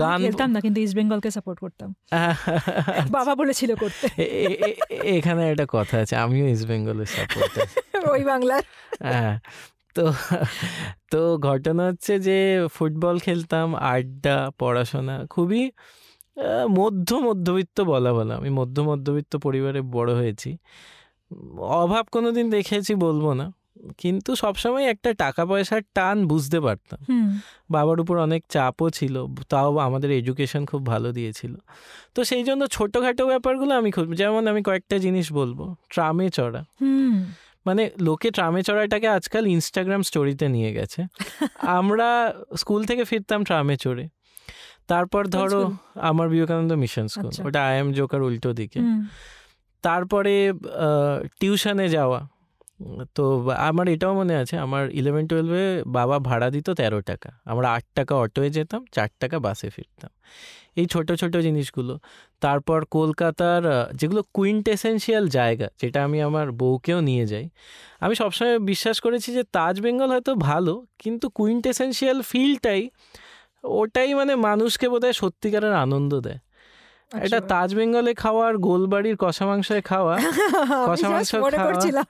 গান 0.01 0.21
খেলতাম 0.21 0.51
না 0.51 0.61
কিন্তু 0.61 0.81
ইস্ট 0.81 0.97
বেঙ্গলকে 0.97 1.31
সাপোর্ট 1.31 1.59
করতাম। 1.61 1.95
বাবা 3.11 3.35
বলেছিল 3.35 3.75
করতে। 3.75 4.07
এখানে 5.03 5.51
একটা 5.51 5.67
কথা 5.73 5.99
আছে 5.99 6.17
আমিও 6.17 6.47
ইস্ট 6.47 6.67
বেঙ্গলের 6.69 7.07
সাপোর্টার 7.07 7.67
ওই 8.11 8.25
বাংলার। 8.25 8.63
হ্যাঁ 9.03 9.39
তো 9.95 10.13
তো 11.11 11.39
ঘটনা 11.39 11.87
হচ্ছে 11.87 12.19
যে 12.19 12.67
ফুটবল 12.73 13.19
খেলতাম 13.19 13.75
আড্ডা 13.75 14.51
পড়াশোনা 14.59 15.27
খুবই 15.27 15.71
মধ্য 16.69 17.15
মধ্যবিত্ত 17.15 17.81
বলা 17.81 18.13
বলা 18.13 18.35
আমি 18.37 18.51
মধ্য 18.51 18.81
মধ্যবিত্ত 18.81 19.37
পরিবারে 19.37 19.81
বড় 19.83 20.15
হয়েছি। 20.15 20.57
অভাব 21.61 22.07
কোনোদিন 22.13 22.51
দেখেছি 22.51 22.95
বলব 22.95 23.33
না। 23.33 23.53
কিন্তু 23.99 24.35
সবসময় 24.35 24.85
একটা 24.85 25.15
টাকা 25.15 25.47
পয়সার 25.47 25.81
টান 25.95 26.27
বুঝতে 26.27 26.61
পারতাম। 26.61 26.99
বাবার 27.71 28.01
উপর 28.01 28.19
অনেক 28.19 28.45
চাপও 28.49 28.91
ছিল 28.91 29.27
তাও 29.49 29.79
আমাদের 29.79 30.11
এডুকেশন 30.11 30.67
খুব 30.67 30.87
ভালো 30.87 31.13
দিয়েছিল। 31.13 31.55
তো 32.15 32.25
সেই 32.25 32.45
জন্য 32.45 32.67
ছোটোখাটো 32.67 33.27
ব্যাপারগুলো 33.27 33.75
আমি 33.75 33.91
খুব 33.91 34.15
যেমন 34.15 34.47
আমি 34.47 34.63
কয়েকটা 34.63 34.99
জিনিস 34.99 35.33
বলব 35.33 35.75
ট্রামে 35.91 36.31
চড়া। 36.31 36.65
মানে 37.67 37.91
লোকে 38.01 38.31
ট্রামে 38.31 38.63
চড়াটাকে 38.63 39.09
আজকাল 39.09 39.47
ইনস্টাগ্রাম 39.47 40.03
স্টোরিতে 40.03 40.49
নিয়ে 40.49 40.73
গেছে। 40.73 41.05
আমরা 41.61 42.35
স্কুল 42.57 42.85
থেকে 42.85 43.05
ফিরতাম 43.05 43.45
ট্রামে 43.45 43.77
চড়ে। 43.77 44.09
তারপর 44.87 45.27
ধরো 45.27 45.73
আমার 45.95 46.29
বিবেকানন্দ 46.29 46.73
মিশন 46.73 47.07
স্কুল 47.09 47.27
আচ্ছা। 47.27 47.45
ওটা 47.45 47.67
আই 47.67 47.79
এম 47.79 47.93
জোকার 47.93 48.23
উল্টো 48.23 48.53
দিকে। 48.53 48.81
তারপরে 49.83 50.53
টিউশনে 51.41 51.89
যাওয়া। 51.89 52.29
তো 53.17 53.25
আমার 53.69 53.87
এটাও 53.95 54.13
মনে 54.21 54.35
আছে, 54.43 54.55
আমার 54.59 54.85
ইলেভেন 54.91 55.25
টুয়েলভে 55.31 55.65
বাবা 55.87 56.17
ভাড়া 56.19 56.49
দিত 56.51 56.69
তেরো 56.71 57.01
টাকা। 57.01 57.31
আমরা 57.45 57.67
আট 57.77 57.85
টাকা 57.95 58.15
অটোয় 58.25 58.51
যেতাম, 58.51 58.81
চার 58.93 59.11
টাকা 59.21 59.37
বাসে 59.39 59.69
ফিরতাম। 59.71 60.13
এই 60.81 60.87
ছোট 60.87 61.09
ছোট 61.13 61.35
জিনিসগুলো। 61.37 61.95
তারপর 62.41 62.79
কলকাতার 62.97 63.63
যেগুলো 64.01 64.23
কুইন্টেসেন্সিয়াল 64.35 65.25
জায়গা, 65.29 65.69
যেটা 65.81 65.99
আমি 66.05 66.19
আমার 66.23 66.47
বউকেও 66.53 66.99
নিয়ে 67.01 67.25
যাই। 67.27 67.47
আমি 68.05 68.15
সবসময় 68.15 68.59
বিশ্বাস 68.59 68.97
করেছি 69.01 69.29
যে 69.33 69.43
তাজ 69.57 69.75
বেঙ্গল 69.81 70.09
হয়তো 70.15 70.33
ভালো, 70.49 70.75
কিন্তু 70.99 71.27
কুইন্টেসেন্সিয়াল 71.39 72.19
ফিলটাই 72.31 72.83
ওটাই 73.81 74.11
মানে 74.15 74.33
মানুষকে 74.49 74.87
বোধহয় 74.89 75.13
সত্যিকারের 75.13 75.75
আনন্দ 75.85 76.13
দেয়। 76.27 76.39
এটা 77.13 77.23
আচ্ছা। 77.23 77.41
তাজ 77.41 77.75
বেঙ্গলে 77.75 78.15
খাওয়া 78.15 78.49
আর 78.49 78.57
গোলবাড়ির 78.57 79.17
কষা 79.19 79.47
মাংসে 79.47 79.81
খাওয়া। 79.81 80.17
কষা 80.89 81.09
মাংস। 81.09 81.35
করছিলাম। 81.35 82.05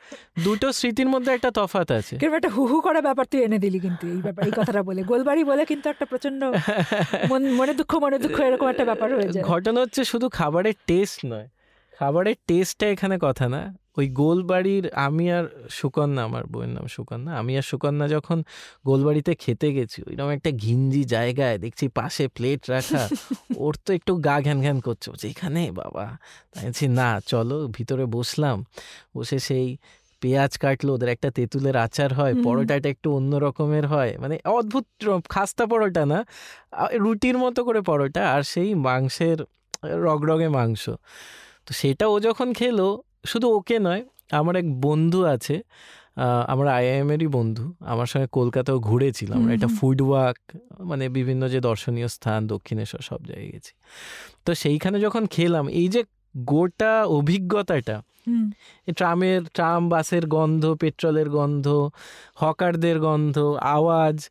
দুটো 0.45 0.73
স্মৃতির 0.73 1.09
মধ্যে 1.09 1.33
একটা 1.33 1.51
তফাত 1.51 1.91
আছে। 1.93 2.17
কিন্তু 2.17 2.37
একটা 2.37 2.49
হু 2.49 2.67
হু 2.67 2.81
করা 2.81 3.01
ব্যাপার 3.01 3.25
তুই 3.27 3.43
এনে 3.45 3.59
দিলি 3.59 3.81
কিন্তু 3.81 4.07
এই 4.07 4.17
ব্যাপার 4.17 4.47
এই 4.47 4.53
কথাটা 4.57 4.83
বলে। 4.83 5.03
গোলবাড়ি 5.03 5.45
বলে 5.45 5.65
কিন্তু 5.65 5.91
একটা 5.91 6.07
প্রচণ্ড 6.07 6.45
মনে 7.61 7.75
দুঃখ 7.75 7.95
মনে 7.95 8.19
দুঃখ 8.19 8.41
এরকম 8.41 8.67
একটা 8.69 8.85
ব্যাপার 8.85 9.15
হয়ে 9.15 9.29
যায়। 9.29 9.45
ঘটনা 9.45 9.81
হচ্ছে 9.81 10.05
শুধু 10.05 10.29
খাবারের 10.29 10.75
টেস্ট 10.87 11.27
নয়। 11.27 11.49
খাবারের 11.99 12.35
টেস্টটা 12.47 12.87
এখানে 12.87 13.19
কথা 13.21 13.49
না। 13.49 13.77
ওই 13.97 14.07
গোলবাড়ির 14.11 14.85
আমি 14.97 15.25
আর 15.33 15.45
সুকন্যা 15.71 16.23
আমার 16.25 16.45
বউয়ের 16.47 16.69
নাম 16.69 16.87
সুকন্যা 16.87 17.33
আমি 17.39 17.53
আর 17.57 17.63
সুকন্যা 17.63 18.07
যখন 18.09 18.39
গোলবাড়িতে 18.85 19.33
খেতে 19.35 19.69
গেছি 19.73 19.99
ওইরকম 20.07 20.31
একটা 20.31 20.51
ঘিঞ্জি 20.57 21.03
জায়গায় 21.05 21.57
দেখছি 21.59 21.85
পাশে 21.89 22.25
প্লেট 22.29 22.63
রাখা 22.71 23.03
ওর 23.65 23.75
তো 23.87 23.91
একটু 23.93 24.13
গা 24.17 24.37
ঘ্যান 24.41 24.59
ঘ্যান 24.61 24.79
করছে। 24.81 25.09
এখানে 25.29 25.63
বাবা? 25.73 26.05
তাই 26.53 26.89
না 26.89 27.21
চলো 27.27 27.57
ভিতরে 27.69 28.05
বসলাম। 28.07 28.57
বসে 29.17 29.39
সেই 29.39 29.67
পেঁয়াজ 30.23 30.53
কাটলো 30.59 30.91
ওদের 30.95 31.09
একটা 31.09 31.29
তেঁতুলের 31.31 31.77
আচার 31.77 32.11
হয় 32.15 32.35
পরোটাটা 32.45 32.89
একটু 32.89 33.09
অন্য 33.13 33.33
রকমের 33.37 33.87
হয় 33.87 34.13
মানে 34.19 34.37
অদ্ভুত 34.51 34.87
খাস্তা 35.29 35.65
পরোটা 35.67 36.03
না 36.07 36.19
রুটির 36.95 37.37
মতো 37.39 37.61
করে 37.65 37.81
পরোটা 37.81 38.23
আর 38.35 38.43
সেই 38.43 38.71
মাংসের 38.75 39.39
রগরগে 40.07 40.49
মাংস। 40.49 40.85
তো 41.67 41.73
সেটা 41.73 42.05
ও 42.07 42.17
যখন 42.21 42.53
খেলো 42.53 42.89
শুধু 43.27 43.47
ওকে 43.49 43.79
নয় 43.79 44.05
আমার 44.31 44.57
এক 44.57 44.81
বন্ধু 44.81 45.25
আছে 45.25 45.63
আমার 46.47 46.69
আইআইএমেরই 46.69 47.27
বন্ধু 47.27 47.75
আমার 47.81 48.07
সঙ্গে 48.07 48.27
কলকাতাও 48.27 48.79
ঘুরেছিলাম 48.79 49.49
একটা 49.49 49.69
ফুড 49.81 50.03
ওয়াক 50.03 50.37
মানে 50.81 51.09
বিভিন্ন 51.09 51.49
যে 51.49 51.61
দর্শনীয় 51.61 52.09
স্থান 52.09 52.47
দক্ষিণেশ্বর 52.47 53.01
সব 53.01 53.25
জায়গায় 53.25 53.51
গেছি। 53.53 53.73
তো 54.45 54.55
সেইখানে 54.55 55.01
যখন 55.01 55.27
খেলাম 55.27 55.69
এই 55.69 55.89
যে 55.89 56.05
গোটা 56.37 57.05
অভিজ্ঞতাটা 57.05 58.03
ট্রামের 58.97 59.41
ট্রাম 59.55 59.89
বাসের 59.89 60.27
গন্ধ 60.27 60.75
পেট্রোলের 60.75 61.31
গন্ধ 61.31 61.89
হকারদের 62.35 63.01
গন্ধ 63.01 63.39
আওয়াজ 63.61 64.31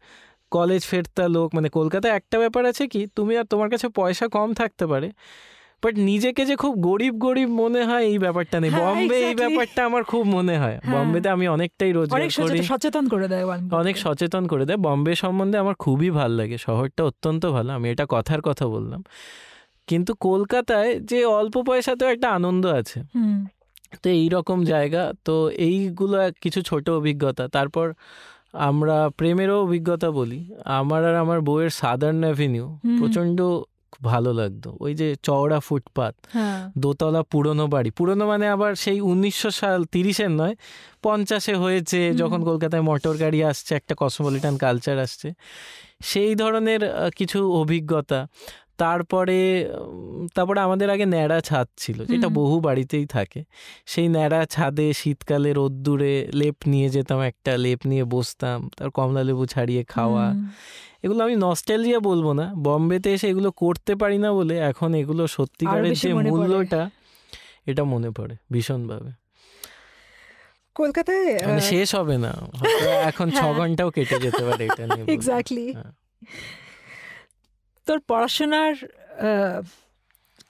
কলেজ 0.52 0.86
ফেরতা 0.86 1.28
লোক 1.28 1.56
মানে 1.56 1.70
কলকাতায় 1.70 2.14
একটা 2.14 2.40
ব্যাপার 2.40 2.66
আছে 2.66 2.88
কি 2.88 3.08
তুমি 3.16 3.38
আর 3.38 3.44
তোমার 3.44 3.70
কাছে 3.70 3.90
পয়সা 3.90 4.28
কম 4.28 4.54
থাকতে 4.54 4.88
পারে 4.88 5.12
বাট 5.84 5.98
নিজেকে 5.98 6.46
যে 6.46 6.56
খুব 6.56 6.82
গরিব 6.82 7.16
গরিব 7.16 7.50
মনে 7.50 7.86
হয় 7.86 8.04
এই 8.04 8.20
ব্যাপারটা 8.20 8.60
নেই। 8.60 8.70
হ্যাঁ, 8.70 8.96
বম্বে 8.96 9.18
এই 9.18 9.36
ব্যাপারটা 9.36 9.86
আমার 9.86 10.04
খুব 10.04 10.28
মনে 10.28 10.60
হয়। 10.60 10.80
হ্যাঁ। 10.84 11.06
বম্বেতে 11.06 11.30
আমি 11.30 11.48
অনেকটাই 11.48 11.92
রোজগার 11.92 12.22
করি। 12.22 12.64
সচেতন- 12.64 13.10
করে 13.10 13.28
দেয় 13.28 13.46
অনেক 13.72 13.98
সচেতন 13.98 14.48
করে 14.48 14.66
দেয়। 14.66 14.78
বম্বে 14.78 15.16
সম্বন্ধে 15.16 15.58
আমার 15.58 15.76
খুবই 15.76 16.10
ভালো 16.10 16.36
লাগে। 16.36 16.58
শহরটা 16.58 17.04
অত্যন্ত 17.04 17.46
ভালো। 17.46 17.74
আমি 17.74 17.90
এটা 17.90 18.06
কথার 18.10 18.42
কথা 18.42 18.68
বললাম। 18.68 19.04
কিন্তু 19.88 20.14
কলকাতায় 20.14 21.00
যে 21.00 21.26
অল্প 21.26 21.62
পয়সাতেও 21.62 22.10
একটা 22.10 22.30
আনন্দ 22.30 22.66
আছে। 22.66 23.02
তো 24.04 24.10
এই 24.10 24.30
রকম 24.30 24.64
জায়গা। 24.64 25.14
তো 25.26 25.50
এইগুলো 25.50 26.18
এক 26.18 26.34
কিছু 26.42 26.62
ছোট 26.62 26.90
অভিজ্ঞতা। 26.90 27.48
তারপর 27.48 27.94
আমরা 28.54 29.10
প্রেমেরও 29.18 29.62
অভিজ্ঞতা 29.62 30.12
বলি। 30.12 30.46
আমার 30.66 31.06
আর 31.06 31.16
আমার 31.16 31.42
বউয়ের 31.42 31.70
সাদার্ন 31.70 32.22
অ্যাভিনিউ 32.22 32.78
প্রচণ্ড 33.00 33.42
ভালো 34.04 34.34
লাগতো। 34.34 34.78
ওই 34.80 34.96
যে 34.96 35.16
চওড়া 35.24 35.60
ফুটপাত 35.60 36.16
হ্যাঁ। 36.34 36.72
দোতলা 36.78 37.24
পুরনো 37.24 37.68
বাড়ি। 37.68 37.92
পুরনো 37.92 38.28
মানে 38.28 38.48
আবার 38.48 38.76
সেই 38.76 39.02
উনিশশো 39.02 39.52
সাল 39.52 39.84
তিরিশের 39.84 40.32
নয় 40.32 40.56
পঞ্চাশে 41.04 41.56
হয়েছে 41.56 42.14
যখন 42.14 42.44
কলকাতায় 42.44 42.82
মোটর 42.82 43.18
গাড়ি 43.18 43.44
আসছে 43.44 43.76
একটা 43.76 43.96
কসমোপলিটান 43.98 44.58
কালচার 44.58 45.00
আসছে। 45.00 45.34
সেই 46.04 46.36
ধরনের 46.36 46.80
কিছু 47.16 47.54
অভিজ্ঞতা। 47.54 48.28
তারপরে 48.78 49.70
তারপরে 50.36 50.60
আমাদের 50.60 50.90
আগে 50.90 51.06
ন্যাড়া 51.06 51.42
ছাদ 51.42 51.68
ছিল 51.78 52.06
যেটা 52.06 52.30
বহু 52.30 52.60
বাড়িতেই 52.60 53.06
থাকে। 53.06 53.44
সেই 53.86 54.08
ন্যাড়া 54.08 54.46
ছাদে 54.46 54.94
শীতকালে 54.94 55.54
রোদ্দুরে 55.54 56.28
লেপ 56.34 56.56
নিয়ে 56.68 56.90
যেতাম 56.90 57.22
একটা 57.22 57.58
লেপ 57.58 57.80
নিয়ে 57.86 58.04
বসতাম 58.04 58.70
তার 58.78 58.90
কমলা 58.90 59.24
লেবু 59.24 59.46
ছাড়িয়ে 59.46 59.84
খাওয়া। 59.84 60.34
এগুলো 61.06 61.22
আমি 61.28 61.36
নস্টালজিয়া 61.46 62.00
বলব 62.10 62.28
না। 62.40 62.46
বম্বেতে 62.66 63.10
এসে 63.16 63.28
এগুলো 63.34 63.50
করতে 63.64 63.94
পারি 64.02 64.18
না 64.26 64.30
বলে 64.38 64.56
এখন 64.70 64.90
এগুলো 65.02 65.24
সত্যিকারের 65.36 65.94
যে 66.02 66.10
মূল্যটা 66.32 66.82
এটা 67.70 67.84
মনে 67.94 68.10
পড়ে 68.18 68.36
ভীষণভাবে। 68.54 69.12
কলকাতায় 70.76 71.26
মানে 71.48 71.62
শেষ 71.72 71.90
হবে 72.00 72.16
না। 72.26 72.32
এখন 73.10 73.28
ছ 73.38 73.40
হ্যাঁ। 73.40 73.54
ঘন্টাও 73.60 73.90
কেটে 73.96 74.18
যেতে 74.26 74.44
পারে 74.48 74.64
এটা 74.70 74.84
নিয়ে 74.88 75.04
এক্স্যাক্টলি। 75.16 75.66
তোর 77.88 78.00
পড়াশোনার 78.10 78.76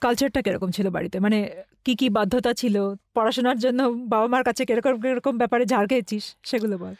কালচারটা 0.04 0.40
কীরকম 0.46 0.70
ছিল 0.76 0.86
বাড়িতে? 0.96 1.16
মানে 1.24 1.38
কি 1.84 1.92
কি 2.00 2.06
বাধ্যতা 2.16 2.52
ছিল? 2.60 2.76
পড়াশোনার 3.16 3.58
জন্য 3.64 3.80
বাবা 4.12 4.26
মার 4.32 4.44
কাছে 4.48 4.62
কীরকম 4.68 4.94
কীরকম 5.04 5.34
ব্যাপারে 5.42 5.64
ঝাড় 5.72 5.86
খেয়েছিস? 5.90 6.24
সেগুলো 6.50 6.74
বল। 6.82 6.94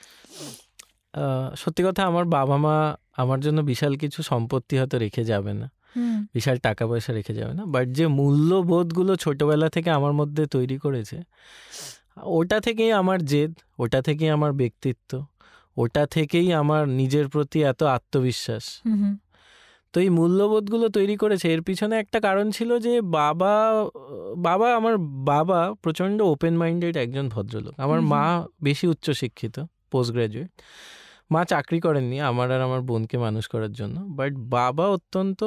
সত্যি 1.63 1.83
কথা 1.89 2.03
আমার 2.11 2.25
বাবা 2.37 2.57
মা 2.65 2.77
আমার 3.17 3.41
জন্য 3.41 3.61
বিশাল 3.61 3.97
কিছু 3.97 4.23
সম্পত্তি 4.23 4.79
হয়তো 4.79 4.99
রেখে 4.99 5.25
যাবে 5.25 5.53
না। 5.53 5.67
বিশাল 6.35 6.57
টাকা 6.59 6.87
পয়সা 6.87 7.13
রেখে 7.13 7.35
যাবে 7.35 7.55
না। 7.55 7.63
বাট 7.67 7.87
যে 7.89 8.07
মূল্যবোধগুলো 8.07 9.17
ছোটবেলা 9.17 9.69
থেকে 9.69 9.91
আমার 9.91 10.13
মধ্যে 10.13 10.47
তৈরি 10.47 10.79
করেছে 10.79 11.17
ওটা 12.23 12.61
থেকেই 12.61 12.93
আমার 12.93 13.19
জেদ 13.25 13.53
ওটা 13.79 14.03
থেকেই 14.03 14.29
আমার 14.29 14.53
ব্যক্তিত্ব 14.53 15.27
ওটা 15.77 16.07
থেকেই 16.07 16.53
আমার 16.53 16.89
নিজের 16.89 17.29
প্রতি 17.29 17.63
এত 17.63 17.83
আত্মবিশ্বাস। 17.83 18.65
তো 19.93 20.01
এই 20.01 20.09
মূল্যবোধগুলো 20.09 20.89
তৈরি 20.89 21.17
করেছে 21.17 21.47
এর 21.55 21.63
পিছনে 21.63 21.95
একটা 21.99 22.21
কারণ 22.21 22.51
ছিল 22.51 22.79
যে 22.79 23.01
বাবা 23.01 23.55
বাবা 24.37 24.77
আমার 24.77 24.95
বাবা 25.33 25.75
প্রচণ্ড 25.83 26.23
ওপেন 26.23 26.55
মাইন্ডেড 26.57 26.97
একজন 26.97 27.29
ভদ্রলোক। 27.29 27.75
আমার। 27.81 28.01
মা 28.01 28.47
বেশি 28.63 28.87
উচ্চশিক্ষিত 28.87 29.65
পোস্ট 29.91 30.13
গ্রাজুয়েট 30.13 30.51
মা 31.31 31.41
চাকরি 31.53 31.79
করেননি 31.81 32.17
আমার 32.31 32.49
আর 32.55 32.61
আমার 32.69 32.81
বোনকে 32.91 33.17
মানুষ 33.19 33.45
করার 33.53 33.73
জন্য। 33.73 33.97
বাট 34.19 34.33
বাবা 34.57 34.85
অত্যন্ত 34.97 35.41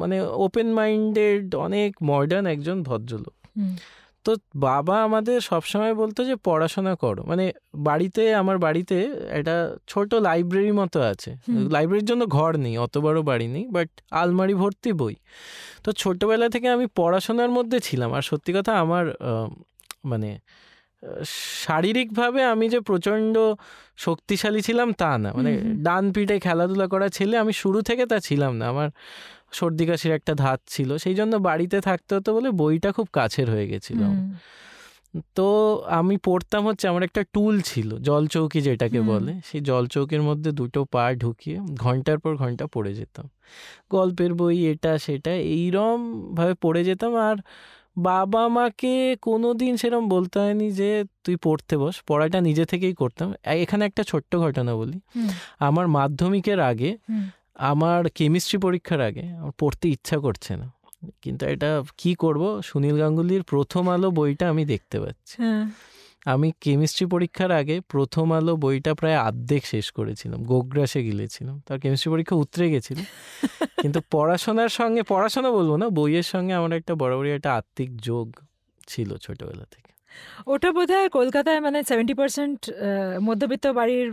মানে 0.00 0.16
ওপেন 0.46 0.68
মাইন্ডেড 0.78 1.44
অনেক 1.66 1.90
মডার্ন 2.10 2.44
একজন 2.54 2.76
ভদ্রলোক। 2.88 3.34
তো 4.24 4.30
বাবা 4.68 4.96
আমাদের 5.06 5.38
সবসময় 5.50 5.94
বলতো 5.94 6.20
যে 6.30 6.34
পড়াশোনা 6.48 6.92
করো। 6.94 7.22
মানে 7.30 7.44
বাড়িতে 7.88 8.22
আমার 8.34 8.56
বাড়িতে 8.66 8.96
একটা 9.38 9.56
ছোট 9.90 10.10
লাইব্রেরি 10.28 10.72
মতো 10.80 10.98
আছে। 11.12 11.30
লাইব্রেরির 11.76 12.06
জন্য 12.10 12.22
ঘর 12.36 12.52
নেই 12.64 12.74
অত 12.84 12.94
বড় 13.06 13.18
বাড়ি 13.30 13.46
নেই 13.54 13.64
বাট 13.76 13.88
আলমারি 14.20 14.54
ভর্তি 14.54 14.90
বই। 15.00 15.14
তো 15.84 15.88
ছোটবেলা 15.92 16.46
থেকে 16.54 16.66
আমি 16.76 16.86
পড়াশোনার 17.00 17.50
মধ্যে 17.56 17.78
ছিলাম। 17.80 18.10
আর 18.18 18.24
সত্যি 18.30 18.50
কথা 18.56 18.72
আমার 18.84 19.04
মানে 20.10 20.30
শারীরিকভাবে 21.24 22.44
আমি 22.44 22.68
যে 22.68 22.80
প্রচণ্ড 22.80 23.38
শক্তিশালী 23.96 24.60
ছিলাম 24.60 24.92
তা 24.92 25.18
না। 25.18 25.32
মানে। 25.32 25.60
ডান 25.76 26.12
পিঠে 26.12 26.38
খেলাধুলা 26.38 26.86
করা 26.86 27.08
ছেলে 27.08 27.38
আমি 27.38 27.52
শুরু 27.52 27.82
থেকে 27.82 28.06
তা 28.06 28.18
ছিলাম 28.20 28.56
না। 28.56 28.68
আমার 28.68 28.88
সর্দি 29.52 29.86
কাশির 29.86 30.12
একটা 30.12 30.34
ধাত 30.34 30.60
ছিল। 30.66 30.96
সেই 30.96 31.14
জন্য 31.14 31.36
বাড়িতে 31.36 31.80
থাকতে 31.80 32.14
হতো 32.14 32.34
বলে 32.34 32.50
বইটা 32.50 32.92
খুব 32.92 33.08
কাছের 33.12 33.50
হয়ে 33.50 33.66
গেছিল 33.68 34.00
তো 35.34 35.46
আমি 35.88 36.16
পড়তাম 36.24 36.66
হচ্ছে 36.66 36.88
আমার 36.88 37.02
একটা 37.02 37.22
টুল 37.32 37.60
ছিল 37.60 37.98
জল 37.98 38.26
চৌকি 38.26 38.60
যেটাকে 38.60 39.00
বলে। 39.00 39.32
সেই 39.46 39.60
জল 39.60 39.86
চৌকির 39.86 40.22
মধ্যে 40.22 40.52
দুটো 40.52 40.84
পা 40.84 41.12
ঢুকিয়ে 41.14 41.58
ঘণ্টার 41.78 42.18
পর 42.18 42.36
ঘণ্টা 42.36 42.66
পড়ে 42.66 42.94
যেতাম। 42.94 43.28
গল্পের 43.90 44.34
বই 44.34 44.66
এটা 44.66 44.98
সেটা 44.98 45.30
এইরমভাবে 45.30 46.54
পড়ে 46.54 46.84
যেতাম। 46.84 47.16
আর 47.16 47.36
বাবা 47.98 48.48
মাকে 48.48 49.16
কোনো 49.22 49.54
দিন 49.54 49.76
সেরম 49.76 50.08
বলতে 50.08 50.38
হয়নি 50.38 50.70
যে 50.70 51.04
তুই 51.24 51.36
পড়তে 51.36 51.76
বস 51.76 52.02
পড়াটা 52.06 52.40
নিজে 52.40 52.64
থেকেই 52.64 52.94
করতাম। 52.94 53.34
এখানে 53.44 53.84
একটা 53.84 54.02
ছোট্ট 54.02 54.36
ঘটনা 54.36 54.76
বলি। 54.76 55.00
আমার 55.58 55.88
মাধ্যমিকের 55.88 56.60
আগে 56.60 56.96
আমার 57.54 58.08
কেমিস্ট্রি 58.14 58.58
পরীক্ষার 58.58 59.00
আগে 59.00 59.28
আমার 59.28 59.52
পড়তে 59.58 59.88
ইচ্ছা 59.88 60.18
করছে 60.18 60.56
না। 60.56 60.72
কিন্তু 61.22 61.46
এটা 61.46 61.82
কি 61.98 62.14
করব? 62.14 62.62
সুনীল 62.62 62.98
গাঙ্গুলির 62.98 63.42
প্রথম 63.42 63.88
আলো 63.88 64.10
বইটা 64.10 64.48
আমি 64.48 64.64
দেখতে 64.64 65.00
পাচ্ছি। 65.00 65.42
হ্যাঁ। 65.42 65.64
আমি 66.26 66.52
কেমিস্ট্রি 66.60 67.06
পরীক্ষার 67.06 67.50
আগে 67.50 67.80
প্রথম 67.80 68.32
আলো 68.32 68.56
বইটা 68.56 68.94
প্রায় 68.94 69.16
আর্ধেক 69.16 69.66
শেষ 69.66 69.90
করেছিলাম 69.90 70.44
গোগ্রাসে 70.44 71.02
গিলেছিলাম। 71.02 71.62
তার 71.66 71.80
কেমিস্ট্রি 71.80 72.10
পরীক্ষা 72.12 72.36
উতরে 72.36 72.70
গেছিল। 72.70 72.98
কিন্তু 73.82 74.00
পড়াশোনার 74.10 74.68
সঙ্গে 74.68 75.02
পড়াশোনা 75.02 75.50
বলব 75.50 75.76
না 75.76 75.88
বইয়ের 75.88 76.22
সঙ্গে 76.22 76.52
আমার 76.54 76.72
একটা 76.72 76.94
বরাবরই 76.94 77.30
একটা 77.30 77.54
আত্মিক 77.54 77.96
যোগ 77.96 78.26
ছিল 78.86 79.16
ছোটবেলা 79.16 79.64
থেকে। 79.70 79.92
ওটা 80.46 80.72
বোধ 80.72 80.90
হয় 80.90 81.08
কলকাতায় 81.08 81.60
মানে 81.60 81.78
সেভেন্টি 81.82 82.14
পার্সেন্ট 82.14 82.70
মধ্যবিত্ত 83.20 83.66
বাড়ির 83.66 84.08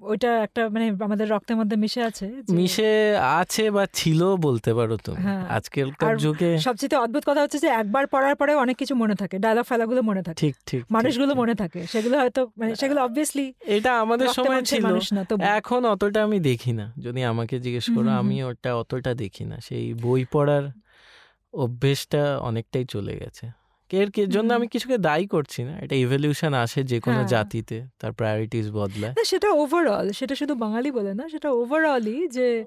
ওইটা 0.00 0.42
একটা 0.42 0.68
মানে 0.68 0.96
আমাদের 1.00 1.28
রক্তের 1.28 1.56
মধ্যে 1.56 1.76
মিশে 1.76 2.02
আছে 2.02 2.42
মিশে 2.50 3.16
আছে 3.16 3.70
বা 3.70 3.86
ছিল 3.92 4.36
বলতে 4.36 4.74
পারো 4.74 4.96
তুমি। 4.96 5.22
হ্যাঁ। 5.22 5.46
আজকালকার 5.48 6.16
যুগে 6.16 6.58
সবচেয়ে 6.58 6.96
অদ্ভুত 6.96 7.22
কথা 7.26 7.42
হচ্ছে 7.42 7.58
যে 7.58 7.66
একবার 7.66 8.06
পড়ার 8.06 8.34
পরে 8.34 8.54
অনেক 8.54 8.76
কিছু 8.76 8.94
মনে 8.94 9.14
থাকে। 9.14 9.38
ডায়লগ 9.38 9.64
ফেলাগুলো 9.64 10.02
মনে 10.02 10.22
থাকে। 10.22 10.34
ঠিক 10.34 10.56
ঠিক 10.66 10.84
মানুষগুলো 10.90 11.34
মনে 11.34 11.54
থাকে। 11.54 11.86
সেগুলো 11.86 12.18
হয়তো 12.18 12.50
মানে 12.56 12.76
সেগুলো 12.76 13.02
অবভিয়াসলি 13.04 13.52
এটা 13.60 14.00
আমাদের 14.00 14.28
সময় 14.28 14.62
ছিল। 14.62 14.84
তো 15.28 15.36
এখন 15.40 15.84
অতটা 15.84 16.22
আমি 16.22 16.40
দেখি 16.40 16.72
না। 16.72 16.92
যদি 16.98 17.22
আমাকে 17.22 17.60
জিজ্ঞেস 17.60 17.90
করো 17.96 18.10
আমি 18.10 18.44
ওটা 18.44 18.76
অতটা 18.76 19.14
দেখি 19.14 19.44
না। 19.44 19.60
সেই 19.60 19.94
বই 19.94 20.24
পড়ার 20.32 20.70
অভ্যেসটা 21.52 22.38
অনেকটাই 22.38 22.84
চলে 22.84 23.16
গেছে। 23.16 23.65
এর 23.90 24.30
জন্য 24.30 24.54
আমি 24.54 24.68
কিছুকে 24.68 24.98
দায়ী 24.98 25.26
করছি 25.26 25.62
না। 25.62 25.78
এটা 25.78 25.96
ইভলিউশন 25.96 26.54
আসে 26.54 26.82
যে 26.82 27.00
কোনো 27.00 27.16
হ্যাঁ। 27.16 27.28
জাতিতে 27.28 27.86
তার 28.00 28.12
প্রায়োরিটিস 28.12 28.70
বদলায়। 28.70 29.12
না 29.12 29.24
সেটা 29.24 29.50
ওভারঅল 29.50 30.12
সেটা 30.12 30.34
শুধু 30.34 30.54
বাঙালি 30.54 30.90
বলে 30.90 31.14
না 31.14 31.28
সেটা 31.28 31.50
ওভারঅলই 31.50 32.28
যে 32.28 32.64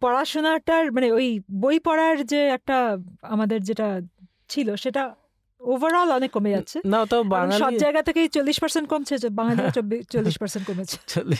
পড়াশোনাটার 0.00 0.92
মানে 0.92 1.12
ওই 1.12 1.40
বই 1.60 1.78
পড়ার 1.78 2.24
যে 2.24 2.48
একটা 2.48 2.98
আমাদের 3.22 3.62
যেটা 3.62 4.00
ছিল 4.48 4.76
সেটা 4.76 5.14
ওভারঅল 5.60 6.12
অনেক 6.12 6.30
কমে 6.30 6.50
যাচ্ছে। 6.50 6.80
না 6.84 6.98
এবং 7.02 7.28
বাঙালি 7.28 7.58
সব 7.58 7.72
জায়গা 7.76 8.02
থেকেই 8.02 8.28
চল্লিশ 8.28 8.60
পার্সেন্ট 8.60 8.88
কমছে 8.88 9.18
যে 9.18 9.28
বাঙালি 9.28 9.62
চল্লিশ 10.10 10.38
পার্সেন্ট 10.38 10.66
কমেছে। 10.66 10.96
চলে 11.14 11.36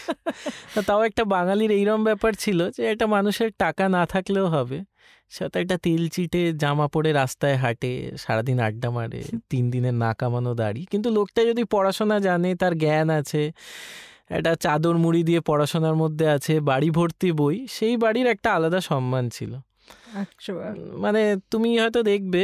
তাও 0.87 1.03
একটা 1.03 1.25
বাঙালির 1.25 1.71
এইরকম 1.71 2.05
ব্যাপার 2.05 2.33
ছিল 2.35 2.71
যে 2.71 2.85
একটা 2.85 3.07
মানুষের 3.07 3.51
টাকা 3.59 3.89
না 3.89 4.07
থাকলেও 4.07 4.47
হবে। 4.47 4.85
সে 5.31 5.49
তো 5.49 5.57
একটা 5.61 5.77
তেল 5.79 6.09
চিটে 6.09 6.53
জামা 6.53 6.87
পরে 6.89 7.13
রাস্তায় 7.13 7.57
হাঁটে 7.57 8.17
সারাদিন 8.17 8.61
আড্ডা 8.61 8.91
মারে 8.91 9.21
তিন 9.51 9.71
দিনের 9.71 9.95
না 9.95 10.11
কামানো 10.15 10.55
দাড়ি 10.55 10.87
কিন্তু 10.91 11.09
লোকটা 11.11 11.41
যদি 11.45 11.65
পড়াশোনা 11.65 12.17
জানে 12.19 12.55
তার 12.55 12.79
জ্ঞান 12.79 13.11
আছে 13.11 13.53
একটা 14.31 14.55
চাদর 14.55 14.97
মুড়ি 14.97 15.23
দিয়ে 15.23 15.41
পড়াশোনার 15.41 15.97
মধ্যে 15.97 16.27
আছে 16.29 16.61
বাড়ি 16.61 16.91
ভর্তি 16.91 17.33
বই 17.33 17.67
সেই 17.71 17.97
বাড়ির 17.97 18.27
একটা 18.27 18.49
আলাদা 18.55 18.81
সম্মান 18.81 19.29
ছিল। 19.29 19.53
মানে 20.97 21.37
তুমি 21.51 21.79
হয়তো 21.79 22.03
দেখবে 22.03 22.43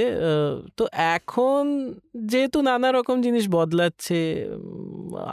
তো 0.77 0.85
এখন 1.15 1.93
যেহেতু 2.27 2.63
নানা 2.63 2.93
রকম 2.93 3.23
জিনিস 3.23 3.49
বদলাচ্ছে 3.49 4.47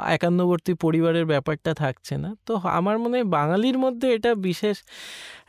একান্নবর্তী 0.07 0.73
পরিবারের 0.73 1.25
ব্যাপারটা 1.25 1.73
থাকছে 1.73 2.17
না 2.17 2.35
তো 2.45 2.53
আমার 2.69 2.99
মনে 2.99 3.17
হয় 3.17 3.23
বাঙালির 3.23 3.77
মধ্যে 3.77 4.13
এটা 4.13 4.35
বিশেষ 4.35 4.77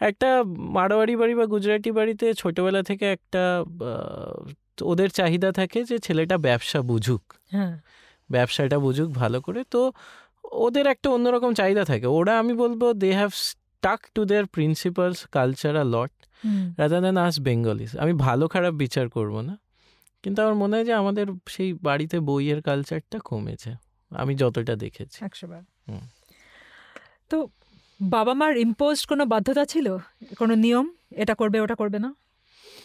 একটা 0.01 0.45
মারোয়ারি 0.47 1.17
বাড়ি 1.17 1.35
বা 1.35 1.47
গুজরাটি 1.47 1.91
বাড়িতে 1.93 2.35
ছোটবেলা 2.35 2.83
থেকে 2.83 3.07
একটা 3.13 3.65
ওদের 4.83 5.09
চাহিদা 5.11 5.53
থাকে 5.53 5.85
যে 5.85 5.99
ছেলেটা 5.99 6.39
ব্যবসা 6.39 6.83
বুঝুক। 6.83 7.23
হ্যাঁ। 7.51 7.75
ব্যবসাটা 8.31 8.79
বুঝুক 8.79 9.11
ভালো 9.13 9.41
করে 9.41 9.65
তো 9.65 9.93
ওদের 10.45 10.87
একটা 10.87 11.11
অন্যরকম 11.11 11.55
চাহিদা 11.55 11.85
থাকে। 11.85 12.07
ওরা 12.07 12.39
আমি 12.39 12.55
বলব 12.55 12.93
they 12.93 13.13
have 13.13 13.31
stuck 13.33 14.01
to 14.15 14.25
their 14.25 14.47
principles 14.47 15.27
culture 15.27 15.77
a 15.77 15.85
lot. 15.85 16.13
Rather 16.79 17.01
than 17.01 17.17
us 17.17 17.41
Bengalis 17.41 17.97
আমি 17.97 18.13
ভালো 18.13 18.49
খারাপ 18.49 18.75
বিচার 18.75 19.09
করব 19.09 19.41
না। 19.41 19.59
কিন্তু 20.23 20.43
আমার 20.43 20.55
মনে 20.55 20.77
হয় 20.77 20.85
যে 20.85 20.93
আমাদের 20.93 21.27
সেই 21.49 21.73
বাড়িতে 21.73 22.21
বইয়ের 22.21 22.63
কালচারটা 22.63 23.19
কমেছে। 23.19 23.75
আমি 24.11 24.35
যতটা 24.35 24.77
দেখেছি। 24.77 25.25
একশো 25.25 25.47
বার। 25.47 25.63
হুম। 25.89 26.01
তো 27.29 27.49
বাবা 28.03 28.35
মার 28.35 28.57
ইম্পোজ 28.57 29.07
কোনো 29.07 29.27
বাধ্যতা 29.27 29.65
ছিল? 29.65 29.97
কোনো 30.39 30.55
নিয়ম? 30.55 30.91
এটা 31.11 31.35
করবে 31.35 31.61
ওটা 31.61 31.75
করবে 31.75 31.99
না? 31.99 32.15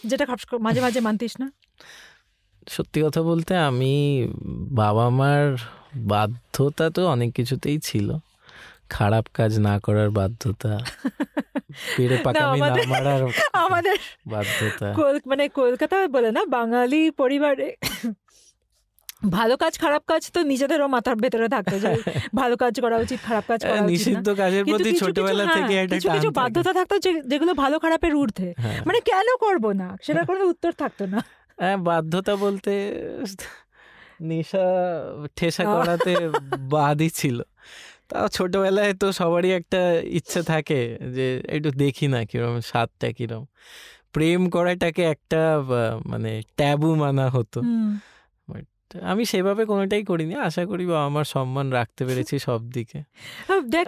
যেটা 0.04 0.26
মাঝে 0.60 0.80
মাঝে 0.80 1.00
মানতিস 1.00 1.36
না? 1.40 1.52
সত্যি 2.68 3.02
কথা 3.02 3.22
বলতে 3.22 3.56
আমি 3.56 4.28
বাবা 4.70 5.10
মার 5.10 5.56
বাধ্যতা 5.96 6.90
তো 6.90 7.06
অনেক 7.06 7.34
কিছুতেই 7.34 7.78
ছিল। 7.78 8.18
খারাপ 8.90 9.24
কাজ 9.34 9.58
না 9.58 9.80
করার 9.80 10.10
বাধ্যতা 10.10 10.78
পেড়ে 11.96 12.16
পাকামি 12.24 12.60
না 12.60 12.66
আমাদের- 12.66 12.88
মারার 12.88 13.22
আমাদের 13.52 13.96
বাধ্যতা। 14.26 14.86
মানে 15.26 15.48
কলকাতায় 15.48 16.08
বলে 16.08 16.32
না 16.32 16.44
বাঙালি 16.44 17.10
পরিবারে 17.10 17.68
ভালো 19.30 19.56
কাজ 19.56 19.78
খারাপ 19.78 20.02
কাজ 20.06 20.30
তো 20.32 20.42
নিজেদেরও 20.42 20.88
মাথার 20.88 21.16
ভেতরে 21.16 21.48
থাকতো 21.48 21.78
যে 21.78 21.96
ভালো 22.34 22.56
কাজ 22.56 22.80
করা 22.80 22.96
উচিত 22.96 23.18
খারাপ 23.26 23.44
কাজ 23.48 23.60
করা 23.62 23.72
উচিত 23.72 23.82
নিষিদ্ধ 23.82 24.34
কাজের 24.36 24.64
প্রতি 24.64 24.92
ছোটবেলা 24.92 25.44
হ্যাঁ, 25.44 25.56
থেকে 25.56 25.78
একটা 25.78 25.96
কিছু 25.96 26.08
কিছু 26.10 26.30
বাধ্যতা 26.30 26.72
থাকতো 26.72 26.98
যে- 26.98 27.22
যেগুলো 27.22 27.54
ভালো 27.54 27.78
খারাপের 27.78 28.14
ঊর্ধ্বে। 28.14 28.54
হ্যাঁ। 28.56 28.80
মানে 28.86 29.00
কেন 29.00 29.36
করব 29.40 29.72
না? 29.72 29.96
সেটা 30.02 30.24
কোনো 30.24 30.44
উত্তর 30.44 30.72
থাকতো 30.72 31.06
না। 31.06 31.24
হ্যাঁ 31.58 31.76
বাধ্যতা 31.76 32.36
বলতে 32.36 32.72
নেশা 34.20 34.66
ঠেসা 35.36 35.64
করাতে 35.64 36.12
বাদই 36.58 37.10
ছিল। 37.10 37.42
তাও 38.10 38.26
ছোটবেলায় 38.28 38.92
তো 39.00 39.06
সবারই 39.12 39.50
একটা 39.50 39.80
ইচ্ছে 40.18 40.40
থাকে 40.42 40.80
যে 41.16 41.26
একটু 41.54 41.70
দেখি 41.82 42.06
না 42.14 42.20
কিরম, 42.30 42.54
স্বাদটা 42.70 43.08
কিরম 43.12 43.42
প্রেম 44.14 44.40
করাটাকে 44.50 45.02
একটা 45.14 45.42
মানে 46.06 46.30
ট্যাবু 46.56 46.88
মানা 46.94 47.26
হতো। 47.30 47.60
আমি 49.02 49.24
সেভাবে 49.24 49.62
কোনোটাই 49.64 50.02
করিনি। 50.04 50.34
আশা 50.40 50.62
করি 50.66 50.84
বাবা 50.86 51.04
আমার 51.04 51.24
সম্মান 51.26 51.66
রাখতে 51.72 52.02
পেরেছি 52.04 52.34
সব 52.48 52.60
দিকে। 52.70 52.98
দেখ 53.68 53.86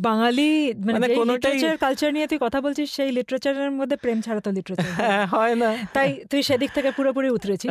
বাঙালি 0.00 0.48
মানে 0.78 0.98
মানে 0.98 1.14
কোনোটাই- 1.14 1.52
লিটারেচার 1.52 1.76
কালচার 1.76 2.12
নিয়ে 2.12 2.26
তুই 2.26 2.38
কথা 2.42 2.58
বলছিস 2.60 2.88
সেই 2.92 3.10
লিটারেচারের 3.12 3.70
মধ্যে 3.70 3.96
প্রেম 3.96 4.20
ছাড়া 4.20 4.40
তো 4.40 4.50
লিটারেচার 4.50 4.90
হ্যাঁ 5.00 5.26
হয় 5.26 5.54
না। 5.54 5.70
তাই 5.92 6.08
তুই 6.30 6.42
সেদিক 6.42 6.70
থেকে 6.74 6.90
পুরোপুরি 6.90 7.28
উতরেছিস। 7.30 7.70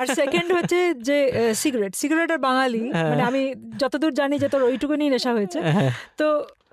আর 0.00 0.06
সেকেন্ড 0.14 0.52
হচ্ছে 0.52 0.78
যে 1.00 1.18
সিগারেট 1.54 1.92
সিগারেট 1.96 2.30
আর 2.30 2.38
বাঙালি 2.38 2.82
হ্যাঁ। 2.90 3.10
মানে 3.10 3.22
আমি 3.22 3.42
যতদূর 3.78 4.12
জানি 4.14 4.38
যে 4.38 4.48
তোর 4.48 4.62
ওইটুকুনি 4.62 5.04
নেশা 5.10 5.32
হয়েছে। 5.32 5.58
হ্যাঁ। 5.68 5.90
তো 6.16 6.26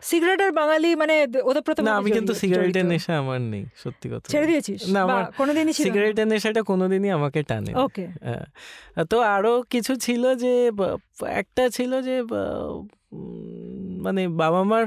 সিগারেট 0.04 0.40
আর 0.42 0.52
বাঙালি 0.54 0.90
মানে 0.96 1.16
ওতপ্রোত 1.44 1.78
না 1.80 1.92
আমি 2.00 2.10
কিন্তু 2.18 2.34
সিগারেটের 2.42 2.86
নেশা 2.86 3.14
আমার 3.20 3.40
নেই 3.52 3.64
সত্যি 3.76 4.08
কথা 4.12 4.28
ছেড়ে 4.28 4.48
দিয়েছিস? 4.52 4.80
না, 4.88 5.00
আমার 5.06 5.24
কোনোদিনই 5.40 5.74
সিগারেটের 5.80 6.28
নেশাটা 6.28 6.62
কোনোদিনই 6.64 7.10
আমাকে 7.18 7.40
টানে 7.44 7.72
ওকে 7.78 8.06
হ্যাঁ। 8.26 8.46
তো 9.06 9.18
আরও 9.36 9.54
কিছু 9.72 9.94
ছিল 10.06 10.24
যে 10.36 10.54
একটা 11.34 11.64
ছিল 11.70 11.92
যে 12.02 12.16
মানে 14.06 14.22
বাবা 14.42 14.62
মার 14.64 14.86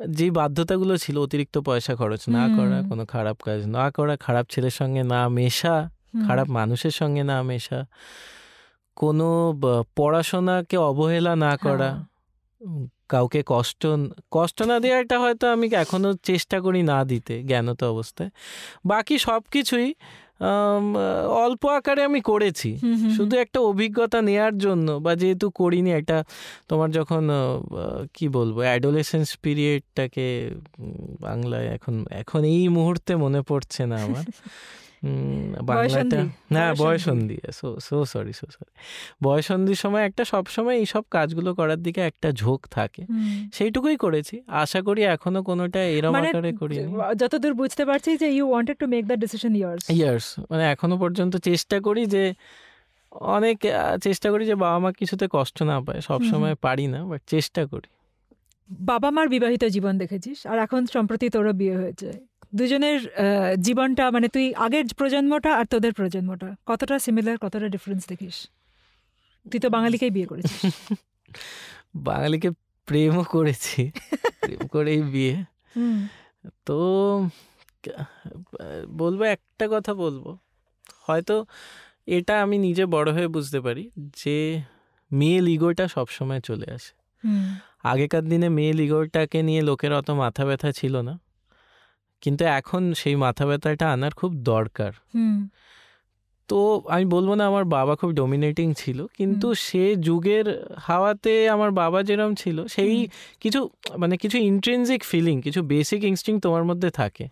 যে 0.00 0.26
বাধ্যতাগুলো 0.38 0.94
ছিল 0.96 1.16
অতিরিক্ত 1.18 1.56
পয়সা 1.66 1.92
খরচ 1.94 2.22
না 2.30 2.44
করা 2.56 2.78
কোনো 2.90 3.04
খারাপ 3.06 3.36
কাজ 3.42 3.60
না 3.70 3.84
করা 3.96 4.14
খারাপ 4.18 4.44
ছেলের 4.52 4.74
সঙ্গে 4.80 5.02
না 5.12 5.20
মেশা 5.36 5.74
খারাপ 6.26 6.46
মানুষের 6.50 6.94
সঙ্গে 7.00 7.22
না 7.24 7.36
মেশা 7.42 7.78
কোনো 8.96 9.28
পড়াশোনাকে 9.96 10.76
অবহেলা 10.88 11.32
না 11.38 11.52
করা 11.58 11.90
উম, 11.92 12.15
কাউকে 13.08 13.40
কষ্ট 13.46 13.82
কষ্ট 14.30 14.58
না 14.62 14.76
দেওয়াটা 14.80 15.16
হয়তো 15.20 15.44
আমি 15.52 15.66
এখনও 15.74 16.10
চেষ্টা 16.22 16.56
করি 16.60 16.80
না 16.82 16.98
দিতে 17.04 17.34
জ্ঞানত 17.42 17.80
অবস্থায়। 17.84 18.30
বাকি 18.84 19.14
সব 19.18 19.42
কিছুই 19.52 19.88
অল্প 21.44 21.62
আকারে 21.68 22.02
আমি 22.04 22.20
করেছি। 22.20 22.70
শুধু 23.16 23.34
একটা 23.36 23.58
অভিজ্ঞতা 23.60 24.18
নেয়ার 24.22 24.54
জন্য 24.58 24.88
বা 24.92 25.12
যেহেতু 25.14 25.46
করিনি 25.50 25.90
একটা 25.92 26.24
তোমার 26.68 26.90
যখন 26.90 27.22
কি 28.14 28.26
বলব 28.28 28.56
অ্যাডোলেসেন্স 28.58 29.28
পিরিয়ডটাকে 29.42 30.26
বাংলায় 31.20 31.66
এখন 31.66 31.94
এখন 32.10 32.40
এই 32.44 32.68
মুহূর্তে 32.68 33.12
মনে 33.16 33.40
পড়ছে 33.42 33.82
না 33.86 33.96
আমার। 33.96 34.24
বাংলাটা 35.62 36.20
না 36.50 36.64
বয়ঃসন্ধি। 36.78 37.38
So 37.52 37.68
so 37.80 37.96
sorry 38.04 38.32
so 38.32 38.46
sorry 38.50 38.72
বয়সন্ধির 39.22 39.76
সময় 39.76 40.04
একটা 40.04 40.24
সব 40.24 40.44
সময় 40.46 40.76
এইসব 40.76 41.02
কাজগুলো 41.10 41.50
করার 41.54 41.80
দিকে 41.82 42.00
একটা 42.00 42.28
ঝোঁক 42.32 42.60
থাকে। 42.70 43.02
সেইটুকুই 43.52 43.96
করেছি। 43.96 44.42
আশা 44.46 44.80
করি 44.82 45.02
এখনও 45.02 45.42
কোনোটা 45.42 45.80
এরম 45.98 46.12
মানে 46.12 46.28
আকারে 46.28 46.52
করিনি। 46.52 46.92
যতদূর 47.16 47.54
বুঝতে 47.54 47.84
পারছি 47.84 48.16
যে 48.16 48.26
you 48.28 48.44
wanted 48.48 48.76
to 48.78 48.86
make 48.86 49.06
the 49.06 49.16
decision 49.16 49.56
years 49.56 49.90
years 49.90 50.26
মানে 50.50 50.64
এখনও 50.72 50.96
পর্যন্ত 50.98 51.36
চেষ্টা 51.36 51.80
করি 51.80 52.06
যে 52.06 52.34
অনেক 53.10 53.58
চেষ্টা 54.02 54.30
করি 54.30 54.46
যে 54.46 54.54
বাবা 54.54 54.78
মা 54.78 54.92
কিছুতে 54.92 55.26
কষ্ট 55.30 55.62
না 55.62 55.80
পায়। 55.80 56.00
সব 56.00 56.20
হুম। 56.20 56.30
সময় 56.30 56.54
পারি 56.54 56.86
না 56.86 57.04
বাট 57.04 57.22
চেষ্টা 57.26 57.66
করি। 57.66 57.88
বাবা 58.70 59.10
মার 59.10 59.28
বিবাহিত 59.28 59.64
জীবন 59.64 59.98
দেখেছিস? 59.98 60.46
আর 60.46 60.58
এখন 60.58 60.86
সম্প্রতি 60.86 61.28
তোরও 61.28 61.52
বিয়ে 61.52 61.76
হয়েছে। 61.76 62.08
দুজনের 62.54 63.00
জীবনটা 63.60 64.10
মানে 64.10 64.28
তুই 64.28 64.54
আগের 64.54 64.84
প্রজন্মটা 64.96 65.54
আর 65.56 65.64
তোদের 65.64 65.92
প্রজন্মটা 65.92 66.56
কতটা 66.66 66.98
সিমিলার 66.98 67.38
কতটা 67.38 67.68
ডিফারেন্স 67.68 68.06
দেখিস? 68.08 68.46
তুই 69.50 69.60
তো 69.60 69.70
বাঙালিকেই 69.70 70.10
বিয়ে 70.10 70.26
করেছিস। 70.26 70.60
বাঙালিকে 71.94 72.50
প্রেমও 72.86 73.22
করেছি 73.22 73.90
প্রেম 74.40 74.66
করেই 74.66 75.02
বিয়ে। 75.02 75.44
তো 76.66 76.78
বলব 78.88 79.22
একটা 79.22 79.68
কথা 79.70 79.94
বলব 79.94 80.38
হয়তো 81.02 81.46
এটা 82.06 82.42
আমি 82.42 82.58
নিজে 82.58 82.86
বড় 82.86 83.12
হয়ে 83.12 83.28
বুঝতে 83.28 83.60
পারি 83.60 83.90
যে 84.16 84.62
মেয়ে 85.12 85.40
লিগোটা 85.40 85.88
সবসময় 85.88 86.40
চলে 86.40 86.70
আসে। 86.70 86.92
আগেকার 87.82 88.28
দিনে 88.28 88.48
মেয়ে 88.48 88.72
লিগোটাকে 88.72 89.42
নিয়ে 89.42 89.62
লোকের 89.62 89.92
অত 89.92 90.10
মাথা 90.10 90.44
ব্যথা 90.44 90.72
ছিল 90.72 91.00
না। 91.00 91.18
কিন্তু 92.22 92.44
এখন 92.44 92.82
সেই 92.94 93.14
মাথা 93.14 93.46
ব্যথাটা 93.46 93.86
আনার 93.92 94.12
খুব 94.14 94.32
দরকার। 94.52 94.92
তো 96.48 96.82
আমি 96.88 97.04
বলব 97.04 97.34
না 97.34 97.46
আমার 97.46 97.64
বাবা 97.64 97.96
খুব 97.96 98.10
ডমিনেটিং 98.10 98.74
ছিল 98.74 99.06
কিন্তু 99.18 99.54
সে 99.54 99.96
যুগের 99.96 100.46
হাওয়াতে 100.78 101.48
আমার 101.48 101.70
বাবা 101.70 102.02
যেরকম 102.02 102.34
ছিল 102.34 102.66
সেই 102.66 103.08
কিছু 103.40 103.68
মানে 103.98 104.16
কিছু 104.16 104.38
ইন্ট্রেন্সিক 104.38 105.04
ফিলিং 105.04 105.40
কিছু 105.42 105.62
বেসিক 105.62 106.04
ইনস্টিং 106.04 106.40
তোমার 106.40 106.64
মধ্যে 106.64 106.90
থাকে। 106.90 107.28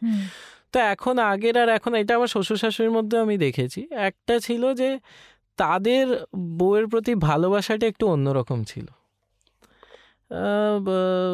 তো 0.72 0.78
এখন 0.78 1.18
আগের 1.18 1.58
আর 1.58 1.68
এখন 1.68 1.94
এটা 1.94 2.12
আমার 2.14 2.28
শ্বশুর 2.28 2.56
শাশুড়ির 2.56 2.90
মধ্যে 2.90 3.18
আমি 3.18 3.38
দেখেছি 3.38 3.80
একটা 3.90 4.38
ছিল 4.38 4.74
যে 4.74 4.98
তাদের 5.56 6.04
বউয়ের 6.58 6.86
প্রতি 6.88 7.14
ভালোবাসাটা 7.14 7.86
একটু 7.86 8.06
অন্যরকম 8.06 8.64
ছিল। 8.64 8.86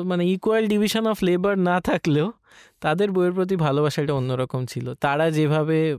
মানে 0.04 0.26
ইকুয়াল 0.26 0.68
ডিভিশন 0.68 1.06
অফ 1.06 1.18
লেবার 1.22 1.58
না 1.58 1.80
থাকলেও 1.80 2.32
তাদের 2.80 3.10
বইয়ের 3.10 3.32
প্রতি 3.32 3.56
ভালোবাসাটা 3.56 4.12
অন্যরকম 4.14 4.66
ছিল। 4.66 4.94
তারা 4.94 5.30
যেভাবে 5.30 5.96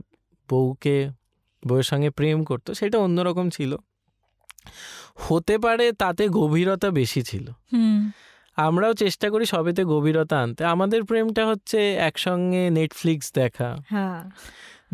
বউকে 0.50 1.10
বউয়ের 1.68 1.82
সঙ্গে 1.82 2.10
প্রেম 2.10 2.44
করতো 2.44 2.74
সেটা 2.74 2.98
অন্যরকম 2.98 3.50
ছিল। 3.50 3.76
হতে 5.14 5.58
পারে 5.58 5.92
তাতে 5.92 6.28
গভীরতা 6.28 6.90
বেশি 6.90 7.22
ছিল। 7.22 7.48
হুম, 7.72 8.10
আমরাও 8.56 8.92
চেষ্টা 8.92 9.30
করি 9.30 9.46
সবেতে 9.46 9.84
গভীরতা 9.84 10.40
আনতে। 10.40 10.64
আমাদের 10.64 11.04
প্রেমটা 11.04 11.46
হচ্ছে 11.46 11.94
একসঙ্গে 11.94 12.70
নেটফ্লিক্স 12.70 13.32
দেখা। 13.34 13.76
হ্যাঁ। 13.88 14.30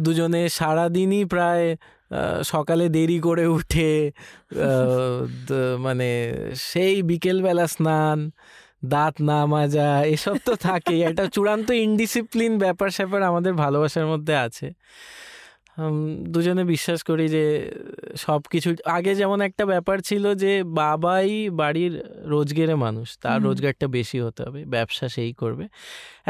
দুজনে 0.01 0.49
সারাদিনই 0.49 1.25
প্রায় 1.25 1.77
সকালে 2.45 2.85
দেরি 2.97 3.19
করে 3.21 3.45
উঠে 3.57 3.93
মানে 5.87 6.09
সেই 6.71 6.95
বিকেলবেলা 7.11 7.67
স্নান 7.75 8.19
দাঁত 8.95 9.15
না 9.29 9.39
মাজা 9.53 9.89
এসব 10.15 10.37
তো 10.47 10.53
থাকেই। 10.67 11.01
একটা 11.09 11.25
চূড়ান্ত 11.35 11.69
ইনডিসিপ্লিন 11.87 12.53
ব্যাপার 12.59 12.89
স্যাপার 12.97 13.21
আমাদের 13.31 13.53
ভালোবাসার 13.63 14.07
মধ্যে 14.13 14.35
আছে। 14.47 14.67
দুজনে 16.35 16.65
বিশ্বাস 16.65 17.01
করি 17.03 17.27
যে 17.29 17.45
সব 18.17 18.41
কিছু 18.53 18.69
আগে 18.97 19.13
যেমন 19.15 19.39
একটা 19.49 19.65
ব্যাপার 19.73 19.97
ছিল 20.01 20.25
যে 20.35 20.53
বাবাই 20.81 21.33
বাড়ির 21.61 21.95
রোজগেরে 22.33 22.75
মানুষ 22.85 23.09
তার 23.23 23.39
রোজগারটা 23.43 23.87
বেশি 23.89 24.19
হতে 24.25 24.41
হবে 24.47 24.61
ব্যবসা 24.75 25.07
সেই 25.09 25.33
করবে। 25.33 25.65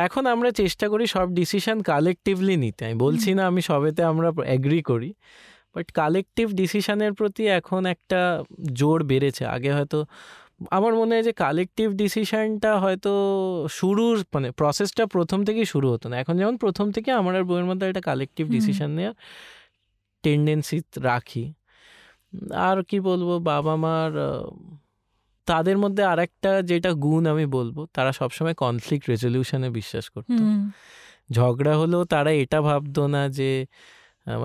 এখন 0.06 0.22
আমরা 0.34 0.50
চেষ্টা 0.60 0.86
করি 0.92 1.04
সব 1.06 1.26
ডিসিশন 1.34 1.76
কালেকটিভলি 1.90 2.54
নিতে। 2.64 2.80
আমি 2.86 2.96
বলছি 3.04 3.30
না 3.34 3.42
আমি 3.50 3.60
সবেতে 3.70 4.02
আমরা 4.12 4.28
এগ্রি 4.56 4.80
করি। 4.82 5.10
বাট 5.74 5.90
কালেকটিভ 5.92 6.46
ডিসিশনের 6.52 7.12
প্রতি 7.12 7.46
এখন 7.46 7.86
একটা 7.86 8.44
জোর 8.72 9.04
বেড়েছে। 9.04 9.46
আগে 9.46 9.70
হয়তো 9.72 10.06
আমার 10.70 10.94
মনে 10.94 11.14
হয় 11.14 11.22
যে 11.22 11.32
কালেকটিভ 11.32 11.86
ডিসিশনটা 11.92 12.78
হয়তো 12.78 13.12
শুরুর 13.70 14.24
মানে 14.34 14.50
প্রসেসটা 14.50 15.06
প্রথম 15.06 15.44
থেকেই 15.44 15.64
শুরু 15.64 15.92
হতো 15.92 16.08
না। 16.08 16.16
এখন 16.20 16.34
যেমন 16.38 16.56
প্রথম 16.56 16.90
থেকে 16.90 17.10
আমার 17.12 17.36
আর 17.36 17.44
বইয়ের 17.44 17.64
মধ্যে 17.64 17.88
একটা 17.88 18.00
কালেকটিভ। 18.00 18.44
ডিসিশন 18.50 18.90
নেওয়ার 18.90 19.14
টেন্ডেন্সি 20.22 20.80
রাখি। 21.02 21.52
আর 22.54 22.84
কি 22.84 23.00
বলব 23.00 23.28
বাবা 23.44 23.76
মার 23.76 24.12
তাদের 25.46 25.78
মধ্যে 25.78 26.02
আর 26.04 26.18
একটা 26.18 26.62
যেটা 26.62 26.92
গুণ 26.92 27.26
আমি 27.26 27.46
বলব 27.46 27.86
তারা 27.94 28.12
সবসময় 28.12 28.54
কনফ্লিক্ট 28.54 29.10
রেজলিউশনে 29.10 29.70
বিশ্বাস 29.70 30.08
করতো। 30.08 30.42
ঝগড়া 31.32 31.74
হলেও 31.78 32.04
তারা 32.04 32.30
এটা 32.30 32.58
ভাবতো 32.60 33.06
না 33.06 33.28
যে 33.28 33.66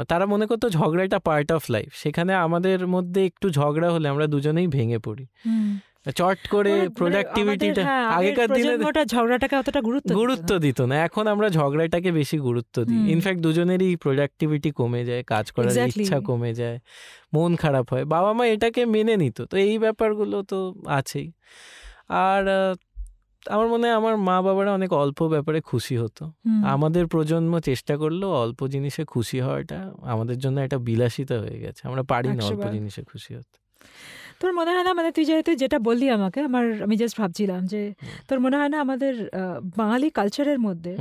তারা 0.07 0.25
মনে 0.25 0.45
করতো 0.47 0.69
ঝগড়াটা 0.69 1.19
পার্ট 1.19 1.51
অফ 1.51 1.63
লাইফ 1.69 1.89
সেখানে 1.93 2.33
আমাদের 2.33 2.87
মধ্যে 2.87 3.25
একটু 3.25 3.49
ঝগড়া 3.49 3.91
হলে 3.91 4.09
আমরা 4.09 4.27
দুজনেই 4.27 4.67
ভেঙে 4.67 4.97
পড়ি। 4.97 5.25
চট 6.17 6.37
করে 6.49 6.71
মানে 6.71 6.89
প্রোডাক্টিভিটিটা 6.89 7.81
আমাদের, 7.81 7.83
হ্যাঁ, 7.83 8.07
আগেকার 8.09 8.47
দিনে 8.49 8.77
ঝগড়াটাকে 9.05 9.55
অতটা 9.55 9.81
গুরুত্ব 9.81 10.07
দিত 10.07 10.13
না। 10.13 10.19
গুরুত্ব 10.21 10.59
দিত 10.59 10.81
না 10.81 10.95
এখন 10.95 11.27
আমরা 11.27 11.49
ঝগড়াটাকে 11.49 12.11
বেশি 12.11 12.37
গুরুত্ব 12.37 12.83
দিই। 12.83 13.11
ইনফ্যাক্ট 13.11 13.41
দুজনেরই 13.41 13.95
প্রোডাক্টিভিটি 13.95 14.71
কমে 14.71 15.05
যায় 15.05 15.23
কাজ 15.23 15.51
করার 15.51 15.87
ইচ্ছা 15.87 16.19
কমে 16.19 16.53
যায় 16.53 16.79
মন 17.33 17.55
খারাপ 17.55 17.93
হয়। 17.93 18.05
বাবা 18.05 18.33
মা 18.33 18.47
এটাকে 18.47 18.85
মেনে 18.85 19.17
নিত। 19.17 19.41
তো 19.41 19.57
এই 19.57 19.79
ব্যাপারগুলো 19.79 20.43
তো 20.43 20.73
আছেই। 20.85 21.31
আর 22.09 22.43
আমার 23.49 23.67
মনে 23.67 23.87
হয় 23.87 23.95
আমার 23.95 24.17
মা 24.17 24.41
বাবারা 24.41 24.73
অনেক 24.73 24.93
অল্প 24.93 25.27
ব্যাপারে 25.27 25.61
খুশি 25.61 25.97
হতো। 25.97 26.31
আমাদের 26.65 27.07
প্রজন্ম 27.07 27.59
চেষ্টা 27.59 27.97
করলেও 27.97 28.31
অল্প 28.31 28.67
জিনিসে 28.67 29.05
খুশি 29.05 29.39
হওয়াটা 29.41 29.93
আমাদের 30.01 30.37
জন্য 30.39 30.59
একটা 30.59 30.77
বিলাসিতা 30.77 31.39
হয়ে 31.39 31.59
গেছে। 31.59 31.87
আমরা 31.87 32.03
পারি 32.03 32.29
না 32.37 32.43
অল্প 32.45 32.65
জিনিসে 32.71 33.03
খুশি 33.03 33.35
হতে। 33.35 33.55
তোর 34.41 34.53
মনে 34.53 34.71
হয় 34.71 34.83
না 34.83 34.93
মানে 34.93 35.11
তুই 35.11 35.25
যেহেতু 35.25 35.55
যেটা 35.55 35.79
বললি 35.79 36.09
আমাকে 36.09 36.39
আমার 36.39 36.83
আমি 36.83 36.95
জাস্ট 36.97 37.21
ভাবছিলাম 37.21 37.65
যে 37.65 37.93
তোর 38.27 38.39
মনে 38.39 38.57
হয় 38.57 38.69
না 38.69 38.81
আমাদের 38.81 39.29
বাঙালি 39.77 40.09
কালচারের 40.09 40.59
মধ্যে। 40.59 40.97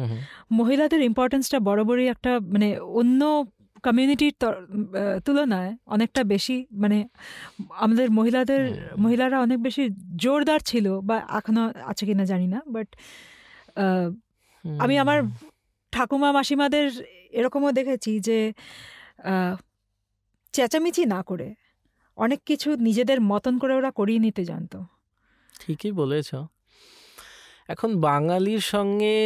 মহিলাদের 0.53 1.01
ইম্পর্টেন্সটা 1.01 1.59
বরাবরই 1.61 2.09
একটা 2.09 2.41
মানে 2.41 2.79
অন্য 2.79 3.45
কমিউনিটির 3.83 4.33
তুলনায় 5.25 5.77
অনেকটা 5.87 6.25
বেশি 6.25 6.67
মানে 6.73 7.09
আমাদের 7.71 8.11
মহিলাদের 8.11 8.91
মহিলারা 8.99 9.41
অনেক 9.41 9.63
বেশি 9.63 9.89
জোরদার 10.17 10.61
ছিল 10.61 11.01
বা 11.01 11.17
এখনও 11.29 11.73
আছে 11.85 12.07
কিনা 12.07 12.25
জানি 12.25 12.47
না 12.47 12.63
বাট 12.67 12.89
আমি 14.79 14.99
আমার 14.99 15.23
ঠাকুমা 15.93 16.33
মাসিমাদের 16.33 16.87
এরকমও 17.31 17.73
দেখেছি 17.73 18.21
যে 18.21 18.53
চেঁচামেচি 20.53 21.07
না 21.07 21.23
করে 21.23 21.55
অনেক 22.17 22.41
কিছু 22.47 22.77
নিজেদের 22.77 23.21
মতন 23.21 23.59
করে 23.59 23.75
ওরা 23.75 23.91
করিয়ে 23.91 24.19
নিতে 24.19 24.45
জানতো। 24.45 24.85
ঠিকই 25.61 25.93
বলেছ। 25.93 26.35
এখন 27.69 28.01
বাঙালির 28.01 28.61
সঙ্গে 28.61 29.17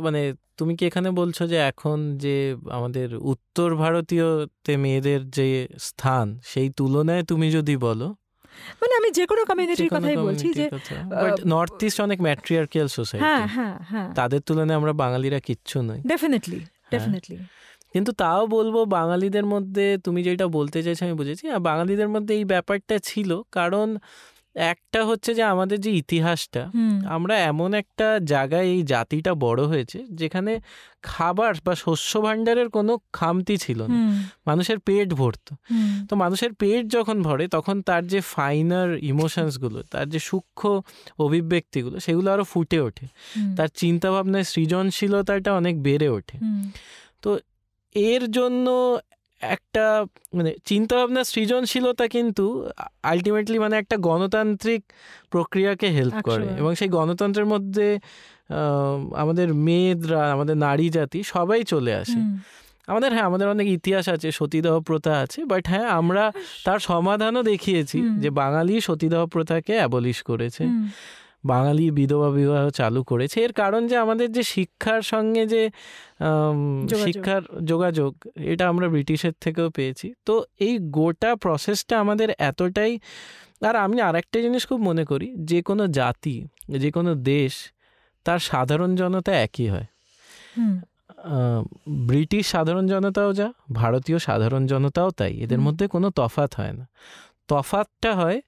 মানে 0.00 0.34
তুমি 0.58 0.72
কি 0.76 0.86
এখানে 0.86 1.08
বলছো 1.10 1.42
যে 1.46 1.56
এখন 1.56 1.98
যে 2.16 2.36
আমাদের 2.70 3.08
উত্তর 3.24 3.68
ভারতীয়তে 3.74 4.72
মেয়েদের 4.76 5.20
যে 5.30 5.46
স্থান 5.78 6.26
সেই 6.44 6.68
তুলনায় 6.70 7.22
তুমি 7.22 7.46
যদি 7.50 7.76
বলো? 7.76 8.08
মানে 8.80 8.92
আমি 8.96 9.08
যে 9.10 9.24
কোনো 9.26 9.42
কমিউনিটির 9.44 9.88
কথাই 9.88 10.16
বলছি 10.16 10.46
যে 10.54 10.66
বাট 11.22 11.36
নর্থ 11.46 11.78
ইস্ট 11.82 11.98
অনেক 12.00 12.18
ম্যাট্রিয়ার্কিয়াল 12.20 12.86
হ্যাঁ 12.86 12.96
সোসাইটি 12.96 13.24
হ্যাঁ 13.54 13.74
হ্যাঁ। 13.90 14.08
তাদের 14.14 14.40
তুলনায় 14.40 14.76
আমরা 14.76 14.92
বাঙালিরা 14.92 15.38
কিচ্ছু 15.40 15.76
নই। 15.82 16.00
ডেফিনেটলি 16.06 16.60
ডেফিনেটলি 16.90 17.36
কিন্তু 17.94 18.10
তাও 18.12 18.42
বলব 18.46 18.76
বাঙালিদের 18.88 19.46
মধ্যে 19.46 19.86
তুমি 20.04 20.20
যেটা 20.22 20.46
বলতে 20.48 20.78
চাইছো 20.82 21.02
আমি 21.04 21.14
বুঝেছি। 21.14 21.44
আর 21.48 21.58
বাঙালিদের 21.58 22.08
মধ্যে 22.08 22.32
এই 22.34 22.44
ব্যাপারটা 22.44 22.96
ছিল 22.98 23.30
কারণ 23.52 23.88
একটা 24.58 25.04
হচ্ছে 25.04 25.34
যে 25.34 25.42
আমাদের 25.42 25.80
যে 25.80 25.90
ইতিহাসটা 25.90 26.70
আমরা 27.08 27.38
এমন 27.38 27.74
একটা 27.74 28.18
জায়গায় 28.18 28.64
এই 28.64 28.82
জাতিটা 28.82 29.34
বড় 29.34 29.62
হয়েছে 29.64 30.04
যেখানে 30.10 30.60
খাবার 31.02 31.54
বা 31.64 31.74
শস্য 31.74 32.20
ভাণ্ডারের 32.20 32.68
কোনো 32.68 32.98
খামতি 33.12 33.56
ছিল 33.56 33.82
না। 33.82 34.28
মানুষের 34.46 34.78
পেট 34.78 35.14
ভরতো। 35.14 35.56
তো 36.08 36.16
মানুষের 36.16 36.52
পেট 36.52 36.86
যখন 36.86 37.22
ভরে 37.22 37.48
তখন 37.48 37.82
তার 37.82 38.06
যে 38.06 38.20
ফাইনার 38.20 38.98
ইমোশনসগুলো 38.98 39.82
তার 39.82 40.10
যে 40.10 40.18
সূক্ষ্ম 40.18 40.80
অভিব্যক্তিগুলো 41.18 42.00
সেগুলো 42.00 42.32
আরও 42.32 42.44
ফুটে 42.44 42.80
ওঠে। 42.80 43.06
তার 43.56 43.68
চিন্তাভাবনায় 43.68 44.44
সৃজনশীলতাটা 44.44 45.54
অনেক 45.54 45.82
বেড়ে 45.82 46.08
ওঠে। 46.08 46.38
তো 47.22 47.38
এর 47.94 48.30
জন্য 48.30 48.98
একটা 49.40 50.06
মানে 50.34 50.54
চিন্তাভাবনা 50.64 51.24
সৃজনশীলতা 51.24 52.08
কিন্তু 52.08 52.68
আলটিমেটলি 53.02 53.58
মানে 53.58 53.76
একটা 53.76 53.96
গণতান্ত্রিক 53.96 54.92
প্রক্রিয়াকে 55.30 55.86
হেল্প 55.86 56.14
করে। 56.24 56.46
এবং 56.58 56.74
সেই 56.74 56.88
গণতন্ত্রের 56.88 57.46
মধ্যে 57.46 57.98
আমাদের 59.16 59.54
মেয়েদরা 59.54 60.32
আমাদের 60.32 60.56
নারী 60.56 60.88
জাতি 60.88 61.22
সবাই 61.22 61.64
চলে 61.64 61.94
আসে। 61.94 62.20
আমাদের 62.86 63.12
হ্যাঁ 63.12 63.22
আমাদের 63.22 63.48
অনেক 63.48 63.68
ইতিহাস 63.68 64.08
আছে 64.08 64.32
সতীদাহ 64.32 64.80
প্রথা 64.80 65.12
আছে 65.20 65.44
বাট 65.44 65.68
হ্যাঁ 65.68 65.86
আমরা 65.88 66.32
তার 66.64 66.78
সমাধানও 66.78 67.42
দেখিয়েছি 67.42 68.02
যে 68.18 68.30
বাঙালি 68.30 68.80
সতীদাহ 68.80 69.26
প্রথাকে 69.26 69.72
অ্যাবলিশ 69.74 70.22
করেছে। 70.22 70.64
বাঙালি 71.44 71.90
বিধবা 71.90 72.30
বিবাহ 72.30 72.70
চালু 72.70 73.00
করেছে। 73.02 73.36
এর 73.40 73.52
কারণ 73.52 73.86
যে 73.86 73.96
আমাদের 73.96 74.32
যে 74.32 74.42
শিক্ষার 74.42 75.02
সঙ্গে 75.02 75.46
যে 75.46 75.62
শিক্ষার 77.04 77.42
যোগাযোগ 77.64 78.10
এটা 78.44 78.68
আমরা 78.68 78.88
ব্রিটিশের 78.88 79.32
থেকেও 79.40 79.70
পেয়েছি। 79.70 80.14
তো 80.26 80.44
এই 80.60 80.78
গোটা 80.78 81.30
প্রসেসটা 81.36 82.00
আমাদের 82.00 82.28
এতটাই 82.38 82.98
আর 83.66 83.76
আমি 83.76 84.00
আরেকটা 84.00 84.38
জিনিস 84.40 84.62
খুব 84.66 84.80
মনে 84.80 85.04
করি 85.04 85.28
যে 85.36 85.62
কোনো 85.62 85.84
জাতি 85.86 86.36
যে 86.78 86.90
কোনো 86.90 87.14
দেশ 87.14 87.52
তার 88.24 88.38
সাধারণ 88.38 88.90
জনতা 88.96 89.32
একই 89.42 89.68
হয়। 89.68 89.88
ব্রিটিশ 92.08 92.46
সাধারণ 92.46 92.86
জনতাও 92.86 93.32
যা 93.32 93.52
ভারতীয় 93.72 94.18
সাধারণ 94.18 94.66
জনতাও 94.66 95.10
তাই। 95.10 95.32
এদের 95.36 95.58
মধ্যে 95.58 95.84
কোনো 95.88 96.10
তফাৎ 96.10 96.50
হয় 96.54 96.72
না। 96.72 96.84
তফাৎটা 97.48 98.10
হয় 98.14 98.38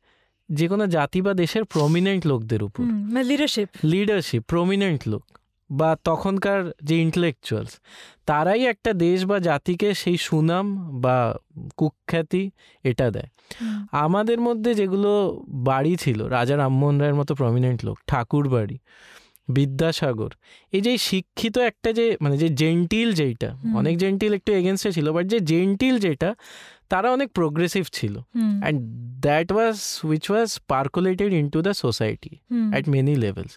যে 0.51 0.69
কোনো 0.69 0.87
জাতি 0.87 1.23
বা 1.23 1.35
দেশের 1.35 1.65
প্রমিনেন্ট 1.65 2.27
লোকদের 2.27 2.63
উপর। 2.63 2.83
লিডারশিপ 3.25 3.69
লিডারশিপ 3.85 4.43
প্রমিনেন্ট 4.47 5.01
লোক 5.09 5.25
বা 5.71 5.97
তখনকার 6.05 6.61
যে 6.85 6.97
ইন্টেলেকচুয়ালস 6.97 7.73
তারাই 8.27 8.63
একটা 8.65 8.93
দেশ 8.93 9.19
বা 9.25 9.39
জাতিকে 9.39 9.95
সেই 9.95 10.17
সুনাম 10.17 10.67
বা 11.01 11.17
কুখ্যাতি 11.77 12.51
এটা 12.85 13.11
দেয়। 13.11 13.29
আমাদের 13.93 14.41
মধ্যে 14.41 14.75
যেগুলো 14.75 15.11
বাড়ি 15.49 15.97
ছিল 15.97 16.19
রাজা 16.27 16.57
রামমোহন 16.57 16.97
রায়ের 16.99 17.15
মতো 17.15 17.35
প্রমিনেন্ট 17.35 17.85
লোক 17.85 17.99
ঠাকুর 18.07 18.49
বাড়ি 18.49 18.79
বিদ্যাসাগর। 19.59 20.31
এই 20.77 20.83
যে 20.87 20.93
শিক্ষিত 21.09 21.57
একটা 21.71 21.91
যে 21.99 22.07
মানে 22.21 22.37
যে 22.43 22.49
জেন্টিল 22.63 23.09
যেইটা 23.21 23.51
অনেক 23.81 23.95
জেন্টিল 24.03 24.33
একটু 24.39 24.51
এগেনস্টে 24.61 24.91
ছিল 24.97 25.07
বাট 25.17 25.25
যে 25.33 25.39
জেন্টিল 25.53 25.95
যেটা 26.07 26.31
তারা 26.93 27.09
অনেক 27.17 27.29
প্রোগ্রেসিভ 27.39 27.85
ছিল। 27.93 28.15
And 28.19 28.79
that 29.27 29.49
was 29.53 29.77
which 30.11 30.25
was 30.31 30.49
percolated 30.69 31.31
into 31.55 31.59
the 31.67 31.73
society 31.85 32.33
at 32.73 32.85
many 32.95 33.15
levels 33.25 33.55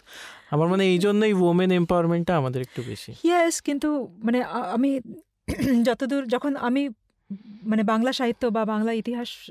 আমার 0.50 0.66
মানে 0.72 0.84
এই 0.92 0.98
জন্যই 0.98 1.32
ওমেন 1.50 1.70
এম্পাওয়ারমেন্টটা 1.80 2.32
আমাদের 2.40 2.60
একটু 2.66 2.80
বেশি। 2.90 3.10
ইয়েস 3.28 3.56
কিন্তু 3.66 3.88
মানে 4.26 4.38
আমি 4.76 4.90
যতদূর 5.86 6.22
যখন 6.34 6.52
আমি 6.68 6.82
মানে 7.66 7.82
বাংলা 7.82 8.12
সাহিত্য 8.12 8.46
বা 8.46 8.64
বাংলা 8.64 8.92
ইতিহাস 8.92 9.50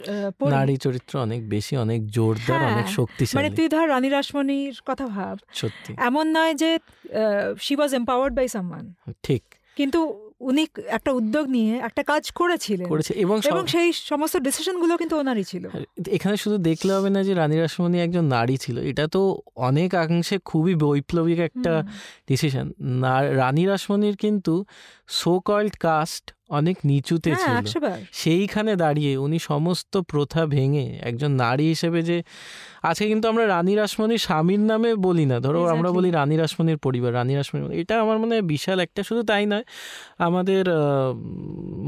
নারী 0.50 0.78
চরিত্র 0.78 1.20
অনেক 1.20 1.50
বেশি 1.50 1.78
অনেক 1.78 2.08
জোরদার 2.08 2.60
হ্যাঁ, 2.60 2.74
অনেক 2.74 2.86
মানে 3.34 3.50
তুই 3.50 3.68
ধর 3.70 3.90
রানী 3.90 4.10
রাসমণির 4.10 4.76
কথা 4.86 5.08
ভাব। 5.08 5.38
সত্যি। 5.54 5.94
এমন 5.98 6.26
নয় 6.32 6.54
যে 6.54 6.80
she 7.60 7.76
was 7.76 7.94
empowered 7.94 8.34
by 8.36 8.48
someone 8.48 8.94
ঠিক। 9.24 9.44
কিন্তু 9.76 10.00
উনি 10.40 10.68
একটা 10.88 11.12
উদ্যোগ 11.12 11.48
নিয়ে 11.48 11.78
একটা 11.78 12.04
কাজ 12.04 12.32
করেছিলেন। 12.32 12.88
করেছে 12.88 13.14
এবং 13.14 13.40
এবং 13.46 13.68
সেই 13.68 13.94
সমস্ত 13.94 14.38
ডিসিশনগুলো 14.38 14.98
কিন্তু 14.98 15.16
ওনারই 15.18 15.44
ছিল। 15.44 15.64
এখানে 16.08 16.38
শুধু 16.38 16.58
দেখলে 16.58 16.94
হবে 16.94 17.10
না 17.10 17.24
যে 17.24 17.34
রানী 17.34 17.58
রাসমণি 17.60 17.98
একজন 18.02 18.26
নারী 18.26 18.58
ছিল। 18.58 18.78
এটা 18.78 19.08
তো 19.08 19.22
অনেক 19.56 19.96
অংশে 19.96 20.38
খুবই 20.46 20.76
বৈপ্লবিক 20.76 21.40
একটা 21.40 21.74
ডিসিশন 22.28 22.72
রানী 23.36 23.66
রাসমণির 23.66 24.16
কিন্তু 24.16 24.66
সো 25.08 25.40
কল্ড 25.40 25.76
কাস্ট 25.80 26.26
অনেক 26.58 26.76
নিচুতে 26.86 27.30
হ্যাঁ 27.34 27.62
ছিল। 27.64 27.84
সেইখানে 28.22 28.72
দাঁড়িয়ে 28.76 29.12
উনি 29.26 29.38
সমস্ত 29.52 29.94
প্রথা 30.12 30.42
ভেঙে 30.46 30.86
একজন 31.10 31.32
নারী 31.44 31.66
হিসেবে 31.74 32.00
যে 32.10 32.18
আজকে 32.84 33.06
কিন্তু 33.08 33.26
আমরা 33.32 33.44
রানী 33.48 33.74
রাসমণির 33.76 34.22
স্বামীর 34.28 34.64
নামে 34.72 34.92
বলি 35.08 35.26
না। 35.26 35.38
ধরো 35.46 35.60
আমরা 35.74 35.90
বলি 35.92 36.10
রানী 36.12 36.36
রাসমণির 36.38 36.80
পরিবার 36.86 37.12
রানী 37.14 37.34
রাসমণির 37.36 37.66
এটা 37.82 37.96
আমার 38.02 38.18
মনে 38.20 38.32
হয় 38.36 38.46
বিশাল 38.54 38.78
একটা 38.80 39.02
শুধু 39.04 39.22
তাই 39.24 39.44
নয় 39.46 39.66
আমাদের 40.28 40.64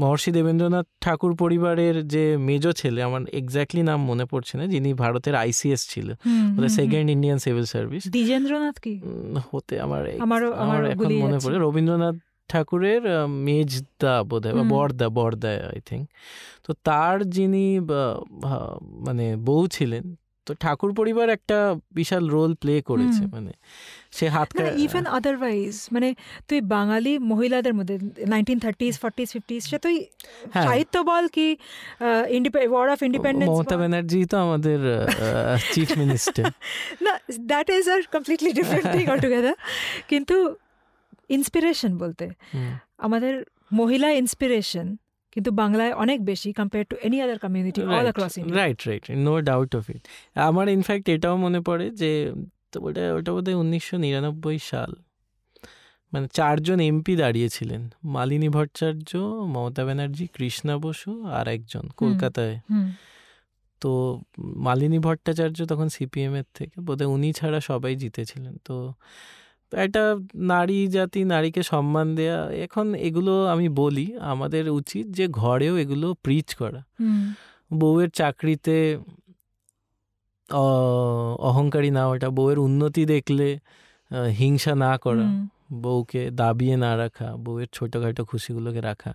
মহর্ষি 0.00 0.30
দেবেন্দ্রনাথ 0.30 0.86
ঠাকুর 1.00 1.32
পরিবারের 1.36 1.96
যে 2.08 2.24
মেজ 2.48 2.64
ছেলে 2.80 3.00
আমার 3.08 3.22
এক্স্যাক্টলি 3.32 3.82
নাম 3.82 3.98
মনে 4.04 4.24
পড়ছে 4.24 4.54
না 4.58 4.64
যিনি 4.66 4.90
ভারতের 5.02 5.34
আইসিএস 5.34 5.82
ছিল। 5.88 6.08
Second 6.78 7.08
Indian 7.10 7.38
civil 7.38 7.66
service 7.74 8.02
Dwijendranath 8.08 8.76
কি? 8.78 8.94
হতে 9.50 9.74
আমার 9.80 10.02
আমার 10.24 10.80
এখন 10.92 11.08
মনে 11.24 11.38
পড়ে 11.44 11.56
রবীন্দ্রনাথ 11.58 12.16
ঠাকুরের 12.50 13.02
মেজদা 13.46 14.14
বোধ 14.22 14.42
হয় 14.46 14.54
বা। 14.54 14.64
বরদা 14.72 15.06
বরদা 15.08 15.50
আই 15.68 15.80
থিঙ্ক 15.88 16.04
তো 16.64 16.70
তার 16.84 17.16
যিনি 17.30 17.64
মানে 19.06 19.26
বউ 19.46 19.62
ছিলেন 19.68 20.04
তো 20.46 20.52
ঠাকুর 20.60 20.90
পরিবার 20.94 21.26
একটা 21.28 21.58
বিশাল 21.94 22.24
রোল 22.30 22.52
প্লে 22.54 22.74
করেছে 22.82 23.22
মানে 23.34 23.52
সে 24.16 24.26
হাত 24.28 24.48
ইভেন 24.78 25.04
আদারওয়াইজ 25.18 25.74
মানে 25.92 26.08
তুই 26.48 26.58
বাঙালি 26.68 27.12
মহিলাদের 27.32 27.74
মধ্যে 27.74 27.96
নাইনটিন 28.26 28.58
থার্টিস 28.58 28.94
ফর্টিস 29.02 29.28
ফিফটিস 29.32 29.62
সে 29.70 29.76
তুই 29.78 29.96
হ্যাঁ। 30.54 30.66
সাহিত্য 30.66 30.94
বল 31.02 31.24
কি 31.28 31.48
war 32.66 32.86
of 32.88 33.00
independence 33.02 33.50
Mamata 33.50 33.76
Banerjee 33.76 34.20
তো 34.26 34.36
আমাদের 34.36 34.80
চিফ 35.72 35.88
মিনিস্টার 35.98 36.44
না 37.04 37.12
that 37.50 37.68
is 37.70 37.84
a 37.88 38.00
completely 38.14 38.50
different 38.52 38.86
thing 38.94 39.04
altogether 39.12 39.56
কিন্তু 40.08 40.36
ইন্সপিরেশন 41.30 41.92
বলতে। 42.02 42.24
আমাদের 43.06 43.34
মহিলা 43.72 44.08
ইন্সপিরেশন 44.22 44.86
কিন্তু 45.32 45.50
বাংলায় 45.62 45.92
অনেক 45.92 46.18
বেশি 46.24 46.48
compare 46.52 46.84
to 46.90 46.96
any 47.06 47.16
other 47.22 47.38
community 47.38 47.80
all 47.82 48.06
across 48.08 48.34
right 48.60 48.78
right 48.88 49.04
no 49.26 49.34
doubt 49.40 49.70
of 49.78 49.84
it 49.90 50.02
আমার 50.48 50.66
ইনফ্যাক্ট 50.68 51.06
এটাও 51.08 51.36
মনে 51.36 51.60
পড়ে 51.60 51.86
যে 52.00 52.10
তো 52.72 52.76
ওটা 52.86 53.04
ওটা 53.14 53.30
বোধহয় 53.32 53.56
উনিশশো 53.62 53.96
নিরানব্বই 54.04 54.58
সাল। 54.70 54.92
মানে 56.12 56.26
চারজন 56.32 56.78
এমপি 56.80 57.12
দাঁড়িয়েছিলেন। 57.16 57.82
মালিনী 58.16 58.48
ভট্টাচার্য 58.48 59.10
মমতা 59.54 59.82
ব্যানার্জি 59.84 60.24
কৃষ্ণা 60.34 60.74
বসু 60.78 61.10
আর 61.38 61.46
একজন 61.48 61.84
কলকাতায়। 62.00 62.56
তো 63.80 63.90
মালিনী 64.36 64.98
ভট্টাচার্য 64.98 65.58
তখন 65.66 65.88
সিপিএম 65.88 66.34
এর 66.40 66.48
থেকে 66.54 66.76
বোধহয় 66.80 67.08
উনি 67.14 67.28
ছাড়া 67.32 67.60
সবাই 67.60 67.92
জিতেছিলেন। 67.96 68.54
তো 68.64 68.76
একটা 69.72 70.16
নারী 70.34 70.86
জাতি 70.88 71.24
নারীকে 71.24 71.62
সম্মান 71.62 72.14
দেয়া 72.14 72.50
এখন 72.50 72.94
এগুলো 72.94 73.46
আমি 73.46 73.68
বলি 73.68 74.16
আমাদের 74.20 74.70
উচিত 74.70 75.06
যে 75.06 75.28
ঘরেও 75.28 75.76
এগুলো 75.76 76.14
প্রিচ 76.22 76.54
করা। 76.54 76.82
বউয়ের 77.74 78.10
চাকরিতে 78.10 78.98
অহংকারী 81.40 81.90
না 81.90 82.06
ওটা 82.06 82.30
বউয়ের 82.30 82.58
উন্নতি 82.58 83.06
দেখলে 83.06 83.58
হিংসা 84.38 84.74
না 84.74 84.98
করা 84.98 85.26
বউকে 85.72 86.30
দাবিয়ে 86.30 86.76
না 86.76 86.96
রাখা 86.96 87.36
বউয়ের 87.36 87.68
ছোটোখাটো 87.72 88.24
খুশিগুলোকে 88.24 88.80
রাখা 88.80 89.14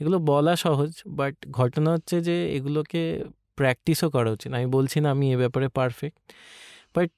এগুলো 0.00 0.18
বলা 0.18 0.56
সহজ 0.56 0.92
বাট 1.06 1.34
ঘটনা 1.50 1.92
হচ্ছে 1.92 2.20
যে 2.20 2.36
এগুলোকে 2.56 3.24
প্র্যাকটিসও 3.56 4.10
করা 4.10 4.30
উচিত। 4.30 4.52
আমি 4.52 4.66
বলছি 4.66 5.00
না 5.00 5.10
আমি 5.10 5.32
এ 5.34 5.36
ব্যাপারে 5.36 5.68
পারফেক্ট 5.68 6.18
বাট 6.96 7.10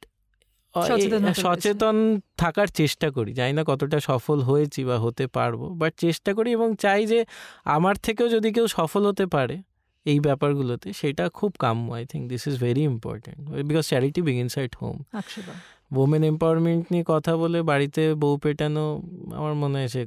সচেতন 1.35 2.21
থাকার 2.37 2.67
চেষ্টা 2.67 3.11
করি। 3.11 3.33
জানি 3.33 3.53
না 3.53 3.65
কতটা 3.67 4.01
সফল 4.01 4.41
হয়েছি 4.41 4.85
বা 4.85 4.99
হতে 4.99 5.27
পারব 5.27 5.61
বাট 5.69 5.93
চেষ্টা 5.97 6.35
করি 6.35 6.53
এবং 6.53 6.77
চাই 6.77 7.07
যে 7.07 7.25
আমার 7.65 7.97
থেকেও 7.97 8.29
যদি 8.29 8.53
কেউ 8.53 8.67
সফল 8.67 9.07
হতে 9.07 9.27
পারে 9.27 9.63
এই 10.07 10.21
ব্যাপারগুলোতে 10.21 10.93
সেটা 10.93 11.29
খুব 11.29 11.51
কাম্য 11.59 11.93
I 11.93 12.05
think 12.05 12.29
this 12.29 12.47
is 12.47 12.61
very 12.61 12.83
important 12.83 13.51
because 13.51 13.85
charity 13.87 14.23
begins 14.23 14.59
at 14.59 14.77
home 14.83 14.97
women 15.97 16.25
empowerment 16.25 16.87
নিয়ে 16.91 17.05
কথা 17.07 17.37
বলে 17.37 17.63
বাড়িতে 17.63 18.15
বউ 18.15 18.37
পেটানো 18.37 19.03
আমার 19.35 19.55
মনে 19.55 19.79
হয় 19.79 19.89
সে 19.89 20.07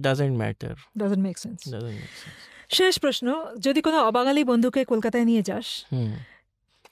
doesn't 0.00 0.38
matter 0.38 0.74
doesn't 0.98 1.22
make 1.26 1.38
sense 1.38 1.58
শেষ 2.68 2.98
প্রশ্ন 2.98 3.26
যদি 3.58 3.80
কোনো 3.80 3.98
অবাঙালি 4.04 4.44
বন্ধুকে 4.44 4.84
কলকাতায় 4.84 5.24
নিয়ে 5.24 5.42
যাস 5.42 5.66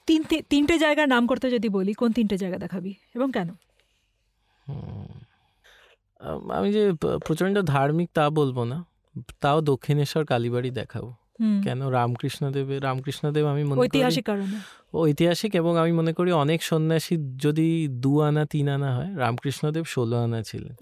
তিন 0.07 0.21
তিনটে 0.49 0.75
জায়গার 0.77 1.09
নাম 1.09 1.23
করতে 1.27 1.47
যদি 1.51 1.67
বলি 1.69 1.93
কোন 1.93 2.09
তিনটে 2.11 2.37
জায়গা 2.37 2.57
দেখাবি 2.57 2.91
এবং 3.15 3.27
কেন? 3.31 3.49
আমি 6.57 6.69
যে 6.73 6.83
প্রচণ্ড 7.25 7.55
ধার্মিক 7.73 8.09
তা 8.13 8.25
বলব 8.29 8.57
না 8.63 8.77
তাও 9.41 9.57
দক্ষিণেশ্বর 9.71 10.23
কালীবাড়ি 10.25 10.69
দেখাবো। 10.71 11.11
কেন? 11.63 11.79
রামকৃষ্ণদেবের 11.89 12.79
রামকৃষ্ণদেব 12.83 13.45
আমি 13.45 13.63
মনে 13.63 13.79
ঐতিহাসিক 13.81 14.25
কারণে। 14.25 14.57
ঐতিহাসিক 14.93 15.51
এবং 15.55 15.73
আমি 15.77 15.91
মনে 15.91 16.11
করি 16.13 16.29
অনেক 16.43 16.59
সন্ন্যাসী 16.63 17.15
যদি 17.37 17.67
দু 18.03 18.11
আনা 18.21 18.43
তিন 18.45 18.67
আনা 18.69 18.89
হয় 18.97 19.11
রামকৃষ্ণদেব 19.15 19.85
ষোলো 19.85 20.15
আনা 20.23 20.39
ছিলেন। 20.43 20.73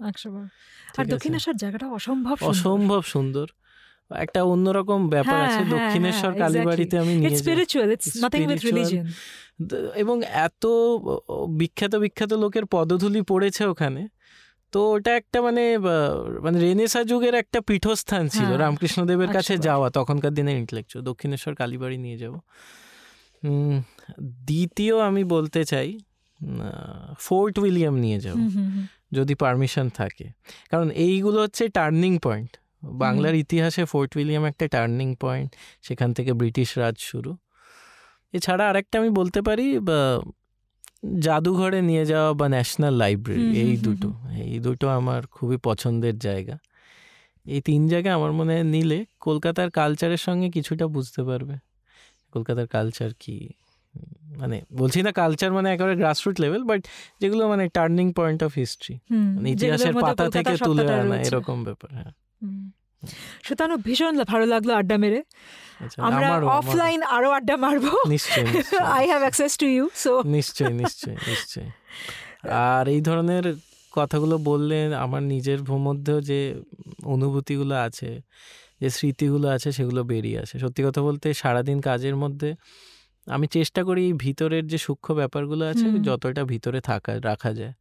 আর 0.98 1.04
দক্ষিণেশ্বর 1.04 1.54
জায়গাটা 1.54 1.86
অসম্ভব 1.98 2.36
অসম্ভব 2.40 3.02
সুন্দর। 3.14 3.46
একটা 4.16 4.42
অন্যরকম 4.42 5.08
ব্যাপার 5.08 5.34
হ্যাঁ, 5.34 5.58
আছে 5.58 5.64
হ্যাঁ, 5.64 5.86
দক্ষিণেশ্বর 5.86 6.28
হ্যাঁ, 6.28 6.38
কালীবাড়িতে 6.38 6.98
আমি 6.98 7.14
নিয়ে 7.14 7.28
It's 7.28 7.42
যাই। 7.42 7.56
spiritual, 7.56 7.92
it's 7.92 8.06
It's 8.06 8.22
nothing 8.22 8.48
with 8.48 8.58
spiritual. 8.58 8.84
religion. 8.84 9.12
দ- 9.62 9.90
এবং 9.96 10.22
এত 10.24 10.66
বিখ্যাত 11.48 11.96
বিখ্যাত 11.96 12.32
লোকের 12.32 12.66
পদধূলি 12.66 13.22
পড়েছে 13.22 13.64
ওখানে। 13.64 14.08
তো 14.72 14.92
ওটা 14.92 15.16
একটা 15.16 15.42
মানে 15.42 15.78
মানে 16.42 16.60
রেনেসা 16.60 17.04
যুগের 17.04 17.34
একটা 17.34 17.60
পীঠস্থান 17.60 18.28
ছিল 18.28 18.56
রামকৃষ্ণদেবের 18.56 19.28
কাছে 19.32 19.58
যাওয়া 19.58 19.90
তখনকার 19.90 20.34
দিনে 20.34 20.52
ইন্টেলেকচুয়াল 20.52 21.04
দক্ষিণেশ্বর 21.04 21.54
কালীবাড়ি 21.54 21.98
নিয়ে 21.98 22.18
যাব। 22.18 22.38
দ্বিতীয় 24.22 25.00
আমি 25.00 25.24
বলতে 25.24 25.64
চাই 25.64 25.98
ফোর্ট 27.18 27.58
উইলিয়াম 27.58 27.94
নিয়ে 27.94 28.20
যাব। 28.20 28.36
যদি 29.12 29.34
পারমিশন 29.34 29.88
থাকে। 29.88 30.24
কারণ 30.70 30.90
এইগুলো 30.90 31.42
হচ্ছে 31.42 31.68
টার্নিং 31.68 32.18
পয়েন্ট। 32.18 32.61
বাংলার 32.82 33.34
ইতিহাসে 33.34 33.84
ফোর্ট 33.84 34.16
উইলিয়াম 34.16 34.44
একটা 34.44 34.68
টার্নিং 34.68 35.14
পয়েন্ট 35.14 35.56
সেখান 35.82 36.12
থেকে 36.12 36.32
ব্রিটিশ 36.32 36.78
রাজ 36.78 36.96
শুরু। 36.98 37.36
এছাড়া 38.32 38.68
আরেকটা 38.68 38.98
আমি 38.98 39.10
বলতে 39.10 39.42
পারি 39.42 39.78
বা 39.78 40.22
জাদুঘরে 41.18 41.82
নিয়ে 41.82 42.06
যাওয়া 42.06 42.34
বা 42.34 42.48
ন্যাশনাল 42.48 42.94
লাইব্রেরি 42.94 43.60
এই 43.60 43.76
দুটো। 43.76 44.08
এই 44.34 44.58
দুটো 44.58 44.88
আমার 44.88 45.26
খুবই 45.26 45.56
পছন্দের 45.56 46.18
জায়গা। 46.18 46.58
এই 47.46 47.60
তিন 47.60 47.88
জায়গা 47.88 48.14
আমার 48.14 48.32
মনে 48.32 48.52
হয় 48.52 48.64
নিলে 48.64 49.04
কলকাতার 49.20 49.70
কালচারের 49.70 50.18
সঙ্গে 50.18 50.48
কিছুটা 50.50 50.86
বুঝতে 50.86 51.22
পারবে। 51.22 51.54
কলকাতার 52.32 52.66
কালচার 52.66 53.10
কি? 53.20 53.48
মানে 54.36 54.62
বলছি 54.72 55.02
না 55.02 55.12
কালচার 55.12 55.52
মানে 55.52 55.72
একেবারে 55.72 55.96
গ্রাসরুট 55.96 56.40
লেভেল 56.40 56.64
বাট 56.64 56.80
যেগুলো 57.20 57.48
মানে 57.48 57.68
টার্নিং 57.68 58.12
পয়েন্ট 58.12 58.42
অফ 58.42 58.52
হিস্ট্রি 58.56 58.98
মানে 59.36 59.50
ইতিহাসের 59.50 59.94
পাতা 59.94 60.28
থেকে 60.30 60.56
তুলে 60.58 60.92
আনা 60.94 61.16
এরকম 61.16 61.64
ব্যাপার 61.64 61.90
হ্যাঁ। 61.94 62.12
সুতানু 63.46 63.74
ভীষণ 63.86 64.12
ভালো 64.32 64.46
লাগল 64.52 64.70
আড্ডা 64.80 64.96
মেরে। 65.02 65.20
আচ্ছা, 65.84 65.98
আমরা। 66.08 66.28
অফলাইন 66.58 67.00
আরও 67.16 67.28
আড্ডা 67.38 67.54
মারবো। 67.64 67.92
I 68.96 69.04
have 69.10 69.22
access 69.26 69.52
to 69.62 69.66
you 69.76 69.84
so 70.04 70.12
নিশ্চয়ই 70.36 70.74
নিশ্চয়ই 70.82 71.16
নিশ্চয়ই। 71.30 71.70
আর 72.72 72.84
এই 72.94 73.00
ধরনের 73.08 73.44
কথাগুলো 73.92 74.36
বললে 74.50 74.78
আমার 75.04 75.22
নিজের 75.32 75.60
মধ্যেও 75.88 76.18
যে 76.30 76.40
অনুভূতিগুলো 77.14 77.74
আছে 77.86 78.10
যে 78.80 78.88
স্মৃতিগুলো 78.96 79.46
আছে 79.56 79.68
সেগুলো 79.78 80.00
বেরিয়ে 80.12 80.38
আসে। 80.42 80.54
সত্যি 80.64 80.80
কথা 80.86 81.00
বলতে 81.08 81.26
সারাদিন 81.42 81.78
কাজের 81.88 82.16
মধ্যে 82.22 82.50
আমি 83.26 83.46
চেষ্টা 83.56 83.80
করি 83.88 84.00
এই 84.08 84.14
ভিতরের 84.24 84.64
যে 84.72 84.78
সূক্ষ্ম 84.86 85.14
ব্যাপারগুলো 85.20 85.64
আছে 85.72 85.86
যতটা 86.08 86.42
ভিতরে 86.52 86.78
থাকা 86.90 87.12
রাখা 87.30 87.50
যায়। 87.60 87.74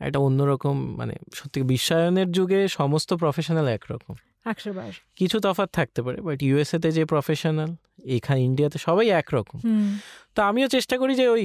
একটা 0.00 0.18
অন্যরকম 0.18 0.76
মানে 0.96 1.14
সত্যি 1.34 1.58
বিশ্বায়নের 1.62 2.32
যুগে 2.32 2.68
সমস্ত 2.68 3.10
প্রফেশনাল 3.14 3.66
একরকম। 3.68 4.14
একশো 4.44 4.72
বার 4.72 4.92
কিছু 5.16 5.40
তফাৎ 5.40 5.68
থাকতে 5.72 6.02
পারে 6.02 6.18
বাট 6.20 6.38
ইউএসএতে 6.42 6.88
যে 6.92 7.04
প্রফেশনাল 7.04 7.70
এখানে 8.16 8.40
ইন্ডিয়াতে 8.42 8.78
সবাই 8.78 9.06
একরকম। 9.10 9.58
তো 10.34 10.42
আমিও 10.42 10.68
চেষ্টা 10.68 10.94
করি 10.98 11.12
যে 11.14 11.26
ওই 11.28 11.44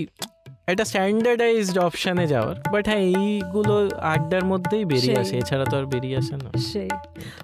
একটা 0.67 0.85
স্ট্যান্ডার্ডাইজড 0.85 1.77
অপশানে 1.77 2.25
যাওয়ার 2.27 2.55
বাট 2.73 2.83
হ্যাঁ 2.87 3.03
এইগুলো 3.11 3.75
আড্ডার 4.13 4.43
মধ্যেই 4.45 4.85
বেরিয়ে 4.85 5.17
আসে 5.19 5.35
এছাড়া 5.37 5.65
তো 5.65 5.75
আর 5.77 5.85
বেরিয়ে 5.85 6.17
আসে 6.17 6.35
না। 6.35 6.49
সেই। 6.71 6.89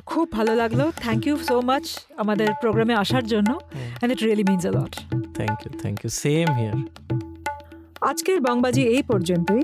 খুব 0.06 0.26
ভালো 0.32 0.54
লাগল। 0.56 0.82
থ্যাংক 0.96 1.22
ইউ 1.28 1.36
সো 1.50 1.56
মাচ 1.62 1.86
আমাদের 2.18 2.50
প্রোগ্রামে 2.62 2.94
আসার 2.94 3.26
জন্য 3.26 3.50
and 3.60 4.10
it 4.14 4.20
really 4.24 4.46
means 4.50 4.64
a 4.66 4.72
lot 4.72 4.94
thank 5.38 5.58
you 5.64 5.72
thank 5.82 5.98
you 6.04 6.10
same 6.24 6.48
here 6.54 6.78
আজকের 8.02 8.40
বংবাজি 8.42 8.84
এই 8.88 9.04
পর্যন্তই। 9.04 9.64